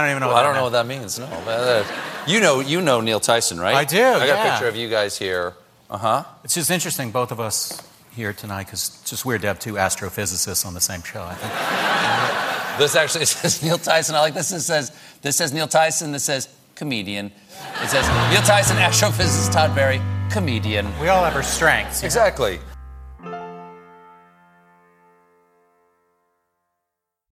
don't 0.00 0.10
even 0.10 0.20
know. 0.20 0.28
Well, 0.28 0.34
what 0.34 0.36
I 0.36 0.42
don't 0.42 0.54
know 0.54 0.62
what 0.64 0.72
that 0.72 0.86
means. 0.86 1.18
No, 1.18 1.26
Uh, 1.26 1.84
you 2.26 2.40
know, 2.40 2.60
you 2.60 2.80
know 2.80 3.00
Neil 3.00 3.20
Tyson, 3.20 3.58
right? 3.60 3.74
I 3.74 3.84
do, 3.84 4.02
I 4.02 4.26
got 4.26 4.46
a 4.46 4.50
picture 4.50 4.68
of 4.68 4.76
you 4.76 4.88
guys 4.88 5.18
here. 5.18 5.54
Uh 5.90 5.98
huh. 5.98 6.24
It's 6.44 6.54
just 6.54 6.70
interesting, 6.70 7.10
both 7.10 7.30
of 7.32 7.40
us 7.40 7.82
here 8.14 8.32
tonight, 8.32 8.64
because 8.66 8.88
it's 9.00 9.10
just 9.10 9.24
weird 9.24 9.40
to 9.42 9.46
have 9.48 9.58
two 9.58 9.74
astrophysicists 9.74 10.66
on 10.66 10.74
the 10.74 10.80
same 10.80 11.02
show. 11.02 11.22
I 11.22 11.34
think. 11.34 11.52
This 12.78 12.94
actually 12.94 13.24
says 13.26 13.60
Neil 13.60 13.76
Tyson. 13.76 14.14
I 14.14 14.20
like 14.20 14.34
this. 14.34 14.52
It 14.52 14.60
says 14.60 14.96
this 15.20 15.34
says 15.34 15.52
Neil 15.52 15.66
Tyson. 15.66 16.12
This 16.12 16.22
says 16.22 16.48
comedian. 16.76 17.32
It 17.82 17.88
says 17.88 18.06
Neil 18.30 18.40
Tyson, 18.42 18.76
astrophysicist 18.76 19.52
Todd 19.52 19.74
Barry, 19.74 20.00
comedian. 20.30 20.86
We 21.00 21.08
all 21.08 21.24
have 21.24 21.34
our 21.34 21.42
strengths. 21.42 22.00
you 22.00 22.04
know? 22.04 22.06
Exactly. 22.06 22.60